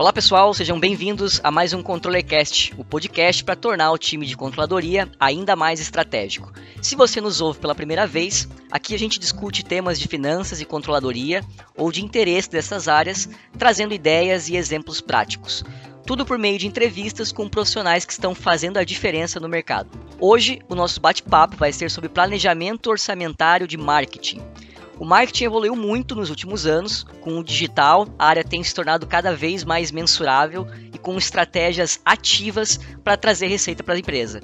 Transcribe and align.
Olá 0.00 0.14
pessoal, 0.14 0.54
sejam 0.54 0.80
bem-vindos 0.80 1.42
a 1.44 1.50
mais 1.50 1.74
um 1.74 1.82
ControllerCast, 1.82 2.72
o 2.78 2.82
podcast 2.82 3.44
para 3.44 3.54
tornar 3.54 3.92
o 3.92 3.98
time 3.98 4.24
de 4.24 4.34
controladoria 4.34 5.06
ainda 5.20 5.54
mais 5.54 5.78
estratégico. 5.78 6.50
Se 6.80 6.96
você 6.96 7.20
nos 7.20 7.42
ouve 7.42 7.58
pela 7.58 7.74
primeira 7.74 8.06
vez, 8.06 8.48
aqui 8.70 8.94
a 8.94 8.98
gente 8.98 9.20
discute 9.20 9.62
temas 9.62 10.00
de 10.00 10.08
finanças 10.08 10.58
e 10.58 10.64
controladoria 10.64 11.44
ou 11.76 11.92
de 11.92 12.02
interesse 12.02 12.48
dessas 12.48 12.88
áreas, 12.88 13.28
trazendo 13.58 13.92
ideias 13.92 14.48
e 14.48 14.56
exemplos 14.56 15.02
práticos. 15.02 15.62
Tudo 16.06 16.24
por 16.24 16.38
meio 16.38 16.58
de 16.58 16.66
entrevistas 16.66 17.30
com 17.30 17.46
profissionais 17.46 18.06
que 18.06 18.12
estão 18.12 18.34
fazendo 18.34 18.78
a 18.78 18.84
diferença 18.84 19.38
no 19.38 19.50
mercado. 19.50 19.90
Hoje, 20.18 20.60
o 20.66 20.74
nosso 20.74 20.98
bate-papo 20.98 21.58
vai 21.58 21.74
ser 21.74 21.90
sobre 21.90 22.08
planejamento 22.08 22.88
orçamentário 22.88 23.68
de 23.68 23.76
marketing. 23.76 24.40
O 25.00 25.04
marketing 25.06 25.44
evoluiu 25.44 25.74
muito 25.74 26.14
nos 26.14 26.28
últimos 26.28 26.66
anos, 26.66 27.04
com 27.22 27.38
o 27.38 27.42
digital, 27.42 28.06
a 28.18 28.26
área 28.26 28.44
tem 28.44 28.62
se 28.62 28.74
tornado 28.74 29.06
cada 29.06 29.34
vez 29.34 29.64
mais 29.64 29.90
mensurável 29.90 30.66
e 30.92 30.98
com 30.98 31.16
estratégias 31.16 31.98
ativas 32.04 32.78
para 33.02 33.16
trazer 33.16 33.46
receita 33.46 33.82
para 33.82 33.94
a 33.94 33.98
empresa. 33.98 34.42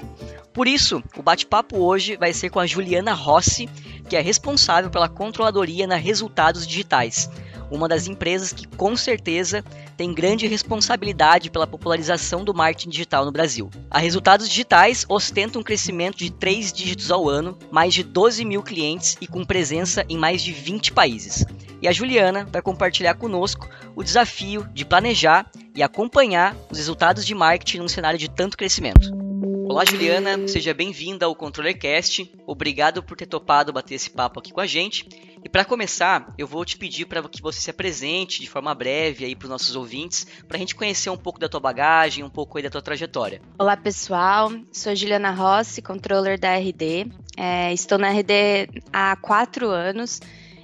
Por 0.54 0.66
isso, 0.66 1.02
o 1.14 1.22
bate-papo 1.22 1.76
hoje 1.76 2.16
vai 2.16 2.32
ser 2.32 2.48
com 2.48 2.58
a 2.58 2.66
Juliana 2.66 3.12
Rossi, 3.12 3.68
que 4.08 4.16
é 4.16 4.20
responsável 4.22 4.88
pela 4.88 5.10
controladoria 5.10 5.86
na 5.86 5.96
Resultados 5.96 6.66
Digitais, 6.66 7.28
uma 7.70 7.88
das 7.88 8.06
empresas 8.06 8.52
que 8.52 8.66
com 8.66 8.96
certeza 8.96 9.64
tem 9.96 10.14
grande 10.14 10.46
responsabilidade 10.46 11.50
pela 11.50 11.66
popularização 11.66 12.44
do 12.44 12.54
marketing 12.54 12.90
digital 12.90 13.24
no 13.24 13.32
Brasil. 13.32 13.70
A 13.90 13.98
Resultados 13.98 14.48
Digitais 14.48 15.04
ostenta 15.08 15.58
um 15.58 15.62
crescimento 15.62 16.18
de 16.18 16.30
3 16.30 16.72
dígitos 16.72 17.10
ao 17.10 17.28
ano, 17.28 17.58
mais 17.70 17.94
de 17.94 18.02
12 18.02 18.44
mil 18.44 18.62
clientes 18.62 19.16
e 19.20 19.26
com 19.26 19.44
presença 19.44 20.04
em 20.08 20.16
mais 20.16 20.42
de 20.42 20.52
20 20.52 20.92
países. 20.92 21.44
E 21.80 21.88
a 21.88 21.92
Juliana 21.92 22.46
vai 22.50 22.62
compartilhar 22.62 23.14
conosco 23.14 23.68
o 23.94 24.02
desafio 24.02 24.66
de 24.72 24.84
planejar 24.84 25.50
e 25.74 25.82
acompanhar 25.82 26.56
os 26.70 26.78
resultados 26.78 27.26
de 27.26 27.34
marketing 27.34 27.78
num 27.78 27.88
cenário 27.88 28.18
de 28.18 28.30
tanto 28.30 28.56
crescimento. 28.56 29.26
Olá, 29.68 29.84
Juliana, 29.84 30.46
seja 30.48 30.72
bem-vinda 30.72 31.26
ao 31.26 31.34
ControllerCast. 31.34 32.32
Obrigado 32.46 33.02
por 33.02 33.16
ter 33.16 33.26
topado 33.26 33.72
bater 33.72 33.96
esse 33.96 34.08
papo 34.08 34.38
aqui 34.38 34.52
com 34.52 34.60
a 34.60 34.66
gente. 34.66 35.06
E 35.44 35.48
para 35.48 35.64
começar, 35.64 36.34
eu 36.38 36.46
vou 36.46 36.64
te 36.64 36.76
pedir 36.76 37.06
para 37.06 37.22
que 37.28 37.42
você 37.42 37.60
se 37.60 37.70
apresente 37.70 38.40
de 38.40 38.48
forma 38.48 38.74
breve 38.74 39.24
aí 39.24 39.34
para 39.34 39.46
os 39.46 39.50
nossos 39.50 39.76
ouvintes, 39.76 40.26
para 40.46 40.56
a 40.56 40.60
gente 40.60 40.74
conhecer 40.74 41.10
um 41.10 41.16
pouco 41.16 41.38
da 41.38 41.48
tua 41.48 41.60
bagagem, 41.60 42.24
um 42.24 42.30
pouco 42.30 42.56
aí 42.56 42.64
da 42.64 42.70
tua 42.70 42.82
trajetória. 42.82 43.40
Olá, 43.58 43.76
pessoal. 43.76 44.50
Sou 44.72 44.94
Juliana 44.94 45.30
Rossi, 45.30 45.82
controller 45.82 46.38
da 46.38 46.56
RD. 46.56 47.06
É, 47.36 47.72
estou 47.72 47.98
na 47.98 48.10
RD 48.10 48.68
há 48.92 49.16
quatro 49.16 49.68
anos. 49.68 50.20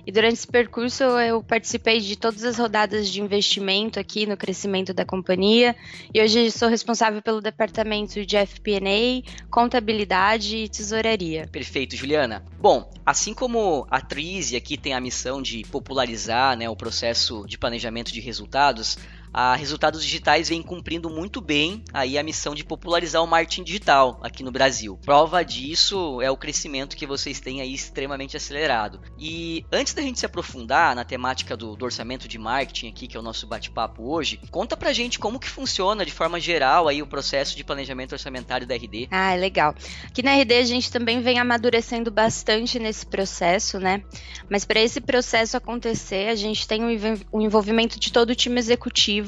E 0.06 0.10
durante 0.10 0.34
esse 0.34 0.46
percurso 0.46 1.04
eu 1.04 1.42
participei 1.42 2.00
de 2.00 2.16
todas 2.16 2.42
as 2.44 2.58
rodadas 2.58 3.08
de 3.08 3.20
investimento 3.20 4.00
aqui 4.00 4.26
no 4.26 4.36
crescimento 4.36 4.92
da 4.92 5.04
companhia 5.04 5.76
e 6.12 6.20
hoje 6.20 6.50
sou 6.50 6.68
responsável 6.68 7.22
pelo 7.22 7.40
departamento 7.40 8.24
de 8.26 8.36
FP&A, 8.36 9.22
contabilidade 9.50 10.56
e 10.56 10.68
tesouraria. 10.68 11.48
Perfeito, 11.52 11.94
Juliana. 11.94 12.44
Bom, 12.58 12.90
assim 13.06 13.32
como 13.32 13.86
a 13.90 14.00
Trise 14.00 14.56
aqui 14.56 14.76
tem 14.76 14.92
a 14.92 15.00
missão 15.00 15.40
de 15.40 15.62
popularizar 15.70 16.56
né, 16.56 16.68
o 16.68 16.76
processo 16.76 17.44
de 17.46 17.56
planejamento 17.56 18.12
de 18.12 18.20
resultados, 18.20 18.98
a 19.32 19.54
Resultados 19.56 20.04
Digitais 20.04 20.48
vem 20.50 20.60
cumprindo 20.60 21.08
muito 21.08 21.40
bem 21.40 21.82
aí 21.92 22.18
a 22.18 22.22
missão 22.22 22.54
de 22.54 22.64
popularizar 22.64 23.22
o 23.22 23.26
marketing 23.26 23.64
digital 23.64 24.20
aqui 24.22 24.42
no 24.42 24.52
Brasil. 24.52 24.98
Prova 25.02 25.42
disso 25.42 26.20
é 26.20 26.30
o 26.30 26.36
crescimento 26.36 26.96
que 26.96 27.06
vocês 27.06 27.40
têm 27.40 27.60
aí 27.60 27.72
extremamente 27.72 28.36
acelerado. 28.36 29.00
E 29.18 29.64
antes 29.72 29.94
da 29.94 30.02
gente 30.02 30.18
se 30.18 30.26
aprofundar 30.26 30.94
na 30.94 31.04
temática 31.04 31.56
do, 31.56 31.74
do 31.74 31.84
orçamento 31.84 32.28
de 32.28 32.38
marketing 32.38 32.88
aqui, 32.88 33.08
que 33.08 33.16
é 33.16 33.20
o 33.20 33.22
nosso 33.22 33.46
bate-papo 33.46 34.02
hoje, 34.02 34.38
conta 34.50 34.76
pra 34.76 34.92
gente 34.92 35.18
como 35.18 35.40
que 35.40 35.48
funciona 35.48 36.04
de 36.04 36.12
forma 36.12 36.38
geral 36.38 36.88
aí 36.88 37.00
o 37.00 37.06
processo 37.06 37.56
de 37.56 37.64
planejamento 37.64 38.12
orçamentário 38.12 38.66
da 38.66 38.74
RD. 38.74 39.08
Ah, 39.10 39.32
é 39.32 39.36
legal. 39.36 39.74
Aqui 40.04 40.22
na 40.22 40.34
RD 40.34 40.54
a 40.54 40.64
gente 40.64 40.90
também 40.90 41.22
vem 41.22 41.38
amadurecendo 41.38 42.10
bastante 42.10 42.78
nesse 42.78 43.06
processo, 43.06 43.78
né? 43.78 44.02
Mas 44.50 44.64
para 44.64 44.80
esse 44.80 45.00
processo 45.00 45.56
acontecer, 45.56 46.28
a 46.28 46.34
gente 46.34 46.66
tem 46.68 46.82
o 46.84 47.40
envolvimento 47.40 47.98
de 47.98 48.12
todo 48.12 48.30
o 48.30 48.34
time 48.34 48.58
executivo 48.58 49.21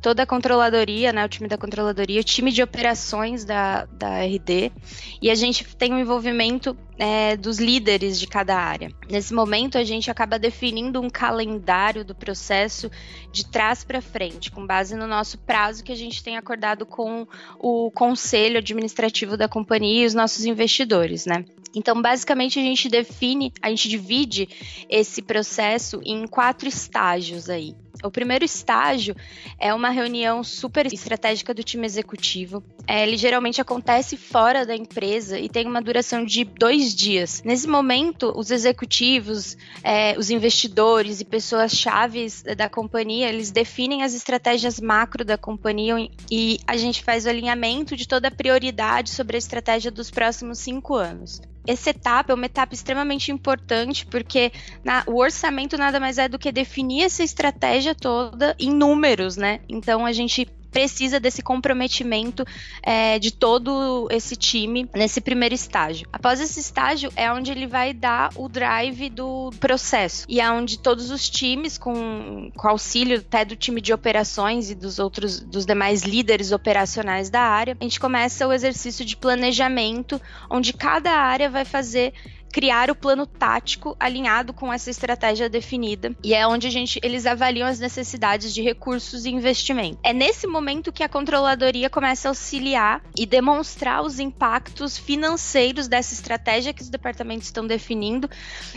toda 0.00 0.22
a 0.22 0.26
controladoria, 0.26 1.12
né, 1.12 1.24
o 1.24 1.28
time 1.28 1.48
da 1.48 1.56
controladoria, 1.56 2.20
o 2.20 2.24
time 2.24 2.52
de 2.52 2.62
operações 2.62 3.44
da, 3.44 3.86
da 3.86 4.20
RD, 4.20 4.72
e 5.20 5.30
a 5.30 5.34
gente 5.34 5.64
tem 5.76 5.92
o 5.92 5.96
um 5.96 6.00
envolvimento 6.00 6.76
é, 6.98 7.34
dos 7.36 7.58
líderes 7.58 8.20
de 8.20 8.26
cada 8.26 8.56
área. 8.56 8.92
Nesse 9.10 9.32
momento, 9.32 9.78
a 9.78 9.84
gente 9.84 10.10
acaba 10.10 10.38
definindo 10.38 11.00
um 11.00 11.08
calendário 11.08 12.04
do 12.04 12.14
processo 12.14 12.90
de 13.32 13.46
trás 13.46 13.82
para 13.82 14.02
frente, 14.02 14.50
com 14.50 14.66
base 14.66 14.94
no 14.94 15.06
nosso 15.06 15.38
prazo 15.38 15.82
que 15.82 15.92
a 15.92 15.96
gente 15.96 16.22
tem 16.22 16.36
acordado 16.36 16.84
com 16.84 17.26
o 17.58 17.90
conselho 17.90 18.58
administrativo 18.58 19.36
da 19.36 19.48
companhia 19.48 20.02
e 20.02 20.06
os 20.06 20.14
nossos 20.14 20.44
investidores, 20.44 21.24
né? 21.24 21.44
Então, 21.74 22.00
basicamente, 22.02 22.58
a 22.58 22.62
gente 22.62 22.88
define, 22.88 23.52
a 23.62 23.70
gente 23.70 23.88
divide 23.88 24.48
esse 24.88 25.22
processo 25.22 26.00
em 26.04 26.26
quatro 26.26 26.68
estágios 26.68 27.48
aí. 27.48 27.74
O 28.02 28.10
primeiro 28.10 28.44
estágio 28.44 29.14
é 29.58 29.72
uma 29.74 29.90
reunião 29.90 30.42
super 30.42 30.86
estratégica 30.86 31.52
do 31.52 31.62
time 31.62 31.86
executivo. 31.86 32.62
É, 32.86 33.02
ele 33.02 33.16
geralmente 33.16 33.60
acontece 33.60 34.16
fora 34.16 34.64
da 34.64 34.74
empresa 34.74 35.38
e 35.38 35.48
tem 35.48 35.66
uma 35.66 35.82
duração 35.82 36.24
de 36.24 36.44
dois 36.44 36.94
dias. 36.94 37.42
Nesse 37.44 37.68
momento, 37.68 38.32
os 38.36 38.50
executivos, 38.50 39.56
é, 39.82 40.16
os 40.18 40.30
investidores 40.30 41.20
e 41.20 41.24
pessoas 41.24 41.72
chaves 41.72 42.42
da 42.56 42.68
companhia, 42.68 43.28
eles 43.28 43.50
definem 43.50 44.02
as 44.02 44.14
estratégias 44.14 44.80
macro 44.80 45.24
da 45.24 45.36
companhia 45.36 46.08
e 46.30 46.58
a 46.66 46.76
gente 46.76 47.02
faz 47.02 47.26
o 47.26 47.28
alinhamento 47.28 47.96
de 47.96 48.06
toda 48.06 48.28
a 48.28 48.30
prioridade 48.30 49.10
sobre 49.10 49.36
a 49.36 49.38
estratégia 49.38 49.90
dos 49.90 50.10
próximos 50.10 50.58
cinco 50.58 50.94
anos 50.94 51.40
essa 51.66 51.90
etapa 51.90 52.32
é 52.32 52.34
uma 52.34 52.46
etapa 52.46 52.74
extremamente 52.74 53.30
importante, 53.30 54.06
porque 54.06 54.52
na, 54.82 55.04
o 55.06 55.16
orçamento 55.16 55.76
nada 55.76 56.00
mais 56.00 56.18
é 56.18 56.28
do 56.28 56.38
que 56.38 56.50
definir 56.50 57.04
essa 57.04 57.22
estratégia 57.22 57.89
toda 57.94 58.54
em 58.58 58.70
números, 58.70 59.36
né? 59.36 59.60
Então 59.68 60.04
a 60.06 60.12
gente 60.12 60.46
precisa 60.70 61.18
desse 61.18 61.42
comprometimento 61.42 62.44
é, 62.82 63.18
de 63.18 63.32
todo 63.32 64.08
esse 64.10 64.36
time 64.36 64.88
nesse 64.94 65.20
primeiro 65.20 65.54
estágio. 65.54 66.08
Após 66.12 66.40
esse 66.40 66.60
estágio 66.60 67.12
é 67.16 67.30
onde 67.32 67.50
ele 67.50 67.66
vai 67.66 67.92
dar 67.92 68.30
o 68.36 68.48
drive 68.48 69.10
do 69.10 69.50
processo 69.58 70.24
e 70.28 70.40
é 70.40 70.50
onde 70.50 70.78
todos 70.78 71.10
os 71.10 71.28
times, 71.28 71.76
com, 71.76 72.50
com 72.56 72.68
auxílio 72.68 73.18
até 73.18 73.44
do 73.44 73.56
time 73.56 73.80
de 73.80 73.92
operações 73.92 74.70
e 74.70 74.74
dos 74.74 74.98
outros, 74.98 75.40
dos 75.40 75.66
demais 75.66 76.02
líderes 76.02 76.52
operacionais 76.52 77.28
da 77.30 77.40
área, 77.40 77.76
a 77.78 77.84
gente 77.84 77.98
começa 77.98 78.46
o 78.46 78.52
exercício 78.52 79.04
de 79.04 79.16
planejamento, 79.16 80.20
onde 80.48 80.72
cada 80.72 81.10
área 81.10 81.50
vai 81.50 81.64
fazer 81.64 82.12
criar 82.52 82.90
o 82.90 82.94
plano 82.94 83.26
tático 83.26 83.96
alinhado 83.98 84.52
com 84.52 84.72
essa 84.72 84.90
estratégia 84.90 85.48
definida 85.48 86.14
e 86.22 86.34
é 86.34 86.46
onde 86.46 86.66
a 86.66 86.70
gente 86.70 87.00
eles 87.02 87.26
avaliam 87.26 87.66
as 87.66 87.78
necessidades 87.78 88.52
de 88.52 88.62
recursos 88.62 89.24
e 89.24 89.30
investimento. 89.30 89.98
É 90.02 90.12
nesse 90.12 90.46
momento 90.46 90.92
que 90.92 91.02
a 91.02 91.08
controladoria 91.08 91.88
começa 91.88 92.28
a 92.28 92.30
auxiliar 92.30 93.02
e 93.16 93.24
demonstrar 93.24 94.02
os 94.02 94.18
impactos 94.18 94.98
financeiros 94.98 95.88
dessa 95.88 96.14
estratégia 96.14 96.72
que 96.72 96.82
os 96.82 96.88
departamentos 96.88 97.46
estão 97.46 97.66
definindo 97.66 98.28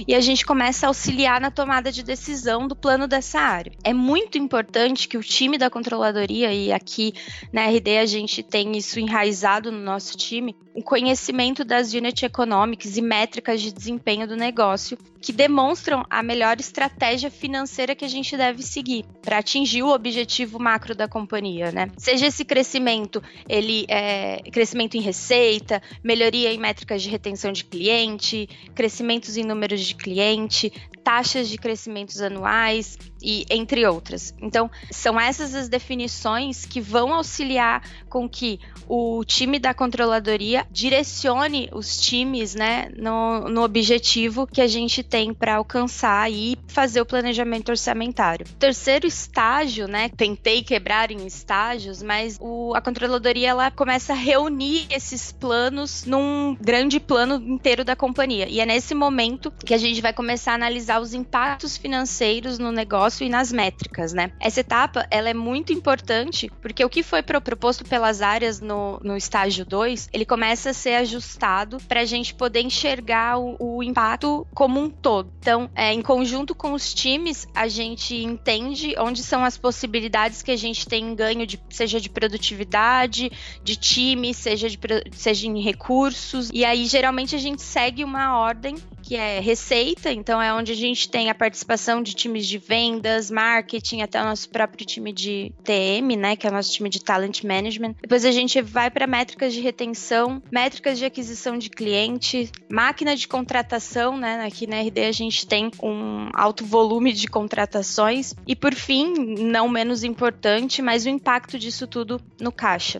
e 0.07 0.13
a 0.13 0.21
gente 0.21 0.45
começa 0.45 0.85
a 0.85 0.89
auxiliar 0.89 1.41
na 1.41 1.51
tomada 1.51 1.91
de 1.91 2.03
decisão 2.03 2.67
do 2.67 2.75
plano 2.75 3.07
dessa 3.07 3.39
área. 3.39 3.71
É 3.83 3.93
muito 3.93 4.37
importante 4.37 5.07
que 5.07 5.17
o 5.17 5.23
time 5.23 5.57
da 5.57 5.69
controladoria 5.69 6.53
e 6.53 6.71
aqui 6.71 7.13
na 7.51 7.65
RD 7.67 7.97
a 7.97 8.05
gente 8.05 8.43
tem 8.43 8.77
isso 8.77 8.99
enraizado 8.99 9.71
no 9.71 9.79
nosso 9.79 10.15
time, 10.17 10.55
o 10.73 10.81
conhecimento 10.81 11.63
das 11.63 11.93
unit 11.93 12.25
economics 12.25 12.97
e 12.97 13.01
métricas 13.01 13.61
de 13.63 13.73
desempenho 13.73 14.27
do 14.27 14.35
negócio 14.35 14.97
que 15.23 15.31
demonstram 15.31 16.05
a 16.09 16.21
melhor 16.21 16.59
estratégia 16.59 17.31
financeira 17.31 17.95
que 17.95 18.03
a 18.03 18.09
gente 18.09 18.35
deve 18.35 18.61
seguir 18.61 19.05
para 19.21 19.37
atingir 19.37 19.81
o 19.81 19.89
objetivo 19.89 20.59
macro 20.59 20.93
da 20.93 21.07
companhia, 21.07 21.71
né? 21.71 21.89
Seja 21.97 22.27
esse 22.27 22.43
crescimento, 22.43 23.23
ele 23.47 23.85
é 23.87 24.41
crescimento 24.51 24.97
em 24.97 25.01
receita, 25.01 25.81
melhoria 26.03 26.53
em 26.53 26.57
métricas 26.57 27.01
de 27.01 27.09
retenção 27.09 27.53
de 27.53 27.63
cliente, 27.63 28.49
crescimentos 28.75 29.37
em 29.37 29.45
números 29.45 29.79
de 29.79 29.95
cliente, 29.95 30.73
taxas 31.03 31.49
de 31.49 31.57
crescimentos 31.57 32.21
anuais 32.21 32.97
e 33.21 33.45
entre 33.49 33.85
outras. 33.85 34.33
Então, 34.41 34.69
são 34.89 35.19
essas 35.19 35.53
as 35.53 35.69
definições 35.69 36.65
que 36.65 36.79
vão 36.79 37.13
auxiliar 37.13 37.83
com 38.09 38.27
que 38.27 38.59
o 38.87 39.23
time 39.25 39.59
da 39.59 39.73
controladoria 39.73 40.65
direcione 40.71 41.69
os 41.73 41.97
times, 41.99 42.55
né, 42.55 42.89
no, 42.95 43.49
no 43.49 43.63
objetivo 43.63 44.47
que 44.47 44.61
a 44.61 44.67
gente 44.67 45.03
tem 45.13 45.31
para 45.31 45.57
alcançar 45.57 46.31
e 46.31 46.57
fazer 46.67 46.99
o 46.99 47.05
planejamento 47.05 47.69
orçamentário. 47.69 48.47
Terceiro 48.57 49.05
estágio, 49.05 49.87
né? 49.87 50.09
Tentei 50.09 50.63
quebrar 50.63 51.11
em 51.11 51.27
estágios, 51.27 52.01
mas 52.01 52.39
o, 52.41 52.73
a 52.73 52.81
controladoria 52.81 53.49
ela 53.49 53.69
começa 53.69 54.13
a 54.13 54.15
reunir 54.15 54.87
esses 54.89 55.31
planos 55.31 56.03
num 56.03 56.57
grande 56.59 56.99
plano 56.99 57.35
inteiro 57.35 57.83
da 57.83 57.95
companhia. 57.95 58.49
E 58.49 58.59
é 58.59 58.65
nesse 58.65 58.95
momento 58.95 59.53
que 59.63 59.75
a 59.75 59.77
gente 59.77 60.01
vai 60.01 60.11
começar 60.13 60.53
a 60.53 60.55
analisar 60.55 60.99
os 60.99 61.13
impactos 61.13 61.77
financeiros 61.77 62.57
no 62.57 62.71
negócio 62.71 63.23
e 63.23 63.29
nas 63.29 63.51
métricas, 63.51 64.13
né? 64.13 64.31
Essa 64.39 64.61
etapa 64.61 65.05
ela 65.11 65.29
é 65.29 65.33
muito 65.35 65.71
importante 65.71 66.51
porque 66.59 66.83
o 66.83 66.89
que 66.89 67.03
foi 67.03 67.21
proposto 67.21 67.85
pelas 67.85 68.23
áreas 68.23 68.59
no, 68.59 68.99
no 69.03 69.15
estágio 69.15 69.63
2, 69.63 70.09
ele 70.11 70.25
começa 70.25 70.71
a 70.71 70.73
ser 70.73 70.95
ajustado 70.95 71.77
para 71.87 71.99
a 71.99 72.05
gente 72.05 72.33
poder 72.33 72.61
enxergar 72.61 73.37
o, 73.37 73.55
o, 73.59 73.83
impacto 73.83 74.47
como 74.55 74.79
um 74.79 74.89
todo. 75.03 75.29
Então, 75.39 75.69
é, 75.75 75.93
em 75.93 76.01
conjunto 76.01 76.55
com 76.55 76.71
os 76.71 76.93
times, 76.93 77.45
a 77.53 77.67
gente 77.67 78.15
entende 78.15 78.95
onde 78.97 79.21
são 79.21 79.43
as 79.43 79.57
possibilidades 79.57 80.41
que 80.41 80.49
a 80.49 80.55
gente 80.55 80.87
tem 80.87 81.03
em 81.03 81.13
ganho, 81.13 81.45
de, 81.45 81.61
seja 81.69 81.99
de 81.99 82.09
produtividade, 82.09 83.29
de 83.61 83.75
time, 83.75 84.33
seja, 84.33 84.69
de, 84.69 84.79
seja 85.11 85.45
em 85.45 85.61
recursos. 85.61 86.49
E 86.53 86.63
aí, 86.63 86.85
geralmente, 86.85 87.35
a 87.35 87.39
gente 87.39 87.61
segue 87.61 88.03
uma 88.03 88.39
ordem 88.39 88.77
que 89.03 89.17
é 89.17 89.41
receita, 89.41 90.11
então 90.11 90.41
é 90.41 90.53
onde 90.53 90.71
a 90.71 90.75
gente 90.75 91.09
tem 91.09 91.29
a 91.29 91.35
participação 91.35 92.01
de 92.01 92.13
times 92.13 92.47
de 92.47 92.57
vendas, 92.57 93.29
marketing, 93.29 94.01
até 94.01 94.21
o 94.21 94.23
nosso 94.23 94.49
próprio 94.49 94.85
time 94.85 95.11
de 95.11 95.53
TM, 95.61 96.15
né, 96.15 96.35
que 96.37 96.47
é 96.47 96.49
o 96.49 96.53
nosso 96.53 96.71
time 96.71 96.89
de 96.89 97.03
talent 97.03 97.43
management. 97.43 97.95
Depois 98.01 98.23
a 98.23 98.31
gente 98.31 98.61
vai 98.61 98.89
para 98.89 99.05
métricas 99.05 99.53
de 99.53 99.59
retenção, 99.59 100.41
métricas 100.49 100.97
de 100.97 101.03
aquisição 101.03 101.57
de 101.57 101.69
cliente, 101.69 102.49
máquina 102.71 103.13
de 103.13 103.27
contratação, 103.27 104.17
né, 104.17 104.41
aqui 104.45 104.65
na 104.65 104.79
RD 104.79 105.01
a 105.01 105.11
gente 105.11 105.45
tem 105.45 105.69
um 105.83 106.29
alto 106.33 106.65
volume 106.65 107.11
de 107.11 107.27
contratações 107.27 108.33
e 108.47 108.55
por 108.55 108.73
fim, 108.73 109.13
não 109.37 109.67
menos 109.67 110.05
importante, 110.05 110.81
mas 110.81 111.05
o 111.05 111.09
impacto 111.09 111.59
disso 111.59 111.85
tudo 111.87 112.21
no 112.39 112.53
caixa. 112.53 112.99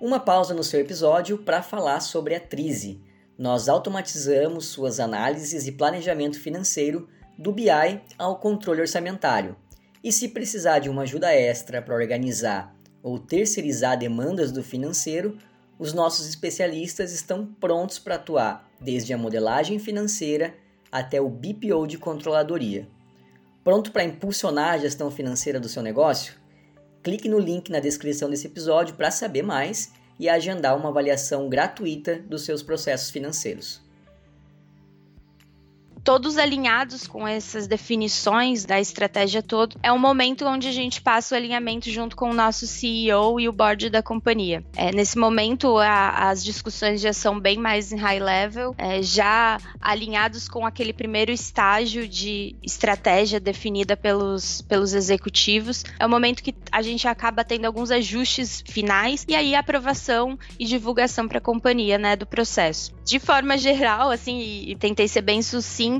Uma 0.00 0.18
pausa 0.18 0.52
no 0.52 0.64
seu 0.64 0.80
episódio 0.80 1.38
para 1.38 1.62
falar 1.62 2.00
sobre 2.00 2.34
a 2.34 2.40
Trize 2.40 3.11
nós 3.38 3.68
automatizamos 3.68 4.66
suas 4.66 5.00
análises 5.00 5.66
e 5.66 5.72
planejamento 5.72 6.38
financeiro 6.38 7.08
do 7.38 7.52
BI 7.52 7.70
ao 8.18 8.38
controle 8.38 8.80
orçamentário. 8.80 9.56
E 10.02 10.12
se 10.12 10.28
precisar 10.28 10.78
de 10.78 10.88
uma 10.88 11.02
ajuda 11.02 11.32
extra 11.32 11.80
para 11.80 11.94
organizar 11.94 12.74
ou 13.02 13.18
terceirizar 13.18 13.98
demandas 13.98 14.52
do 14.52 14.62
financeiro, 14.62 15.38
os 15.78 15.92
nossos 15.92 16.28
especialistas 16.28 17.12
estão 17.12 17.46
prontos 17.46 17.98
para 17.98 18.16
atuar 18.16 18.68
desde 18.80 19.12
a 19.12 19.18
modelagem 19.18 19.78
financeira 19.78 20.54
até 20.90 21.20
o 21.20 21.28
BPO 21.28 21.86
de 21.86 21.98
controladoria. 21.98 22.86
Pronto 23.64 23.92
para 23.92 24.04
impulsionar 24.04 24.74
a 24.74 24.78
gestão 24.78 25.10
financeira 25.10 25.58
do 25.58 25.68
seu 25.68 25.82
negócio? 25.82 26.34
Clique 27.02 27.28
no 27.28 27.38
link 27.38 27.70
na 27.70 27.80
descrição 27.80 28.28
desse 28.28 28.46
episódio 28.46 28.94
para 28.94 29.10
saber 29.10 29.42
mais 29.42 29.92
e 30.22 30.28
agendar 30.28 30.76
uma 30.76 30.88
avaliação 30.88 31.48
gratuita 31.48 32.16
dos 32.16 32.44
seus 32.44 32.62
processos 32.62 33.10
financeiros 33.10 33.80
todos 36.04 36.38
alinhados 36.38 37.06
com 37.06 37.26
essas 37.26 37.66
definições 37.66 38.64
da 38.64 38.80
estratégia 38.80 39.42
toda, 39.42 39.76
é 39.82 39.92
um 39.92 39.98
momento 39.98 40.44
onde 40.46 40.68
a 40.68 40.72
gente 40.72 41.00
passa 41.00 41.34
o 41.34 41.38
alinhamento 41.38 41.90
junto 41.90 42.16
com 42.16 42.30
o 42.30 42.34
nosso 42.34 42.66
CEO 42.66 43.40
e 43.40 43.48
o 43.48 43.52
board 43.52 43.88
da 43.90 44.02
companhia. 44.02 44.64
É, 44.76 44.92
nesse 44.92 45.18
momento, 45.18 45.78
a, 45.78 46.30
as 46.30 46.44
discussões 46.44 47.00
já 47.00 47.12
são 47.12 47.38
bem 47.38 47.58
mais 47.58 47.92
em 47.92 47.96
high 47.96 48.20
level, 48.20 48.74
é, 48.78 49.02
já 49.02 49.58
alinhados 49.80 50.48
com 50.48 50.66
aquele 50.66 50.92
primeiro 50.92 51.30
estágio 51.30 52.06
de 52.08 52.54
estratégia 52.62 53.38
definida 53.38 53.96
pelos, 53.96 54.62
pelos 54.62 54.94
executivos. 54.94 55.84
É 55.98 56.06
o 56.06 56.10
momento 56.10 56.42
que 56.42 56.54
a 56.70 56.82
gente 56.82 57.06
acaba 57.06 57.44
tendo 57.44 57.64
alguns 57.64 57.90
ajustes 57.90 58.62
finais 58.66 59.24
e 59.28 59.34
aí 59.34 59.54
aprovação 59.54 60.38
e 60.58 60.64
divulgação 60.64 61.28
para 61.28 61.38
a 61.38 61.40
companhia 61.40 61.98
né, 61.98 62.16
do 62.16 62.26
processo. 62.26 62.92
De 63.04 63.18
forma 63.18 63.56
geral, 63.58 64.10
assim, 64.10 64.40
e 64.40 64.76
tentei 64.76 65.08
ser 65.08 65.22
bem 65.22 65.42
sucinto, 65.42 65.91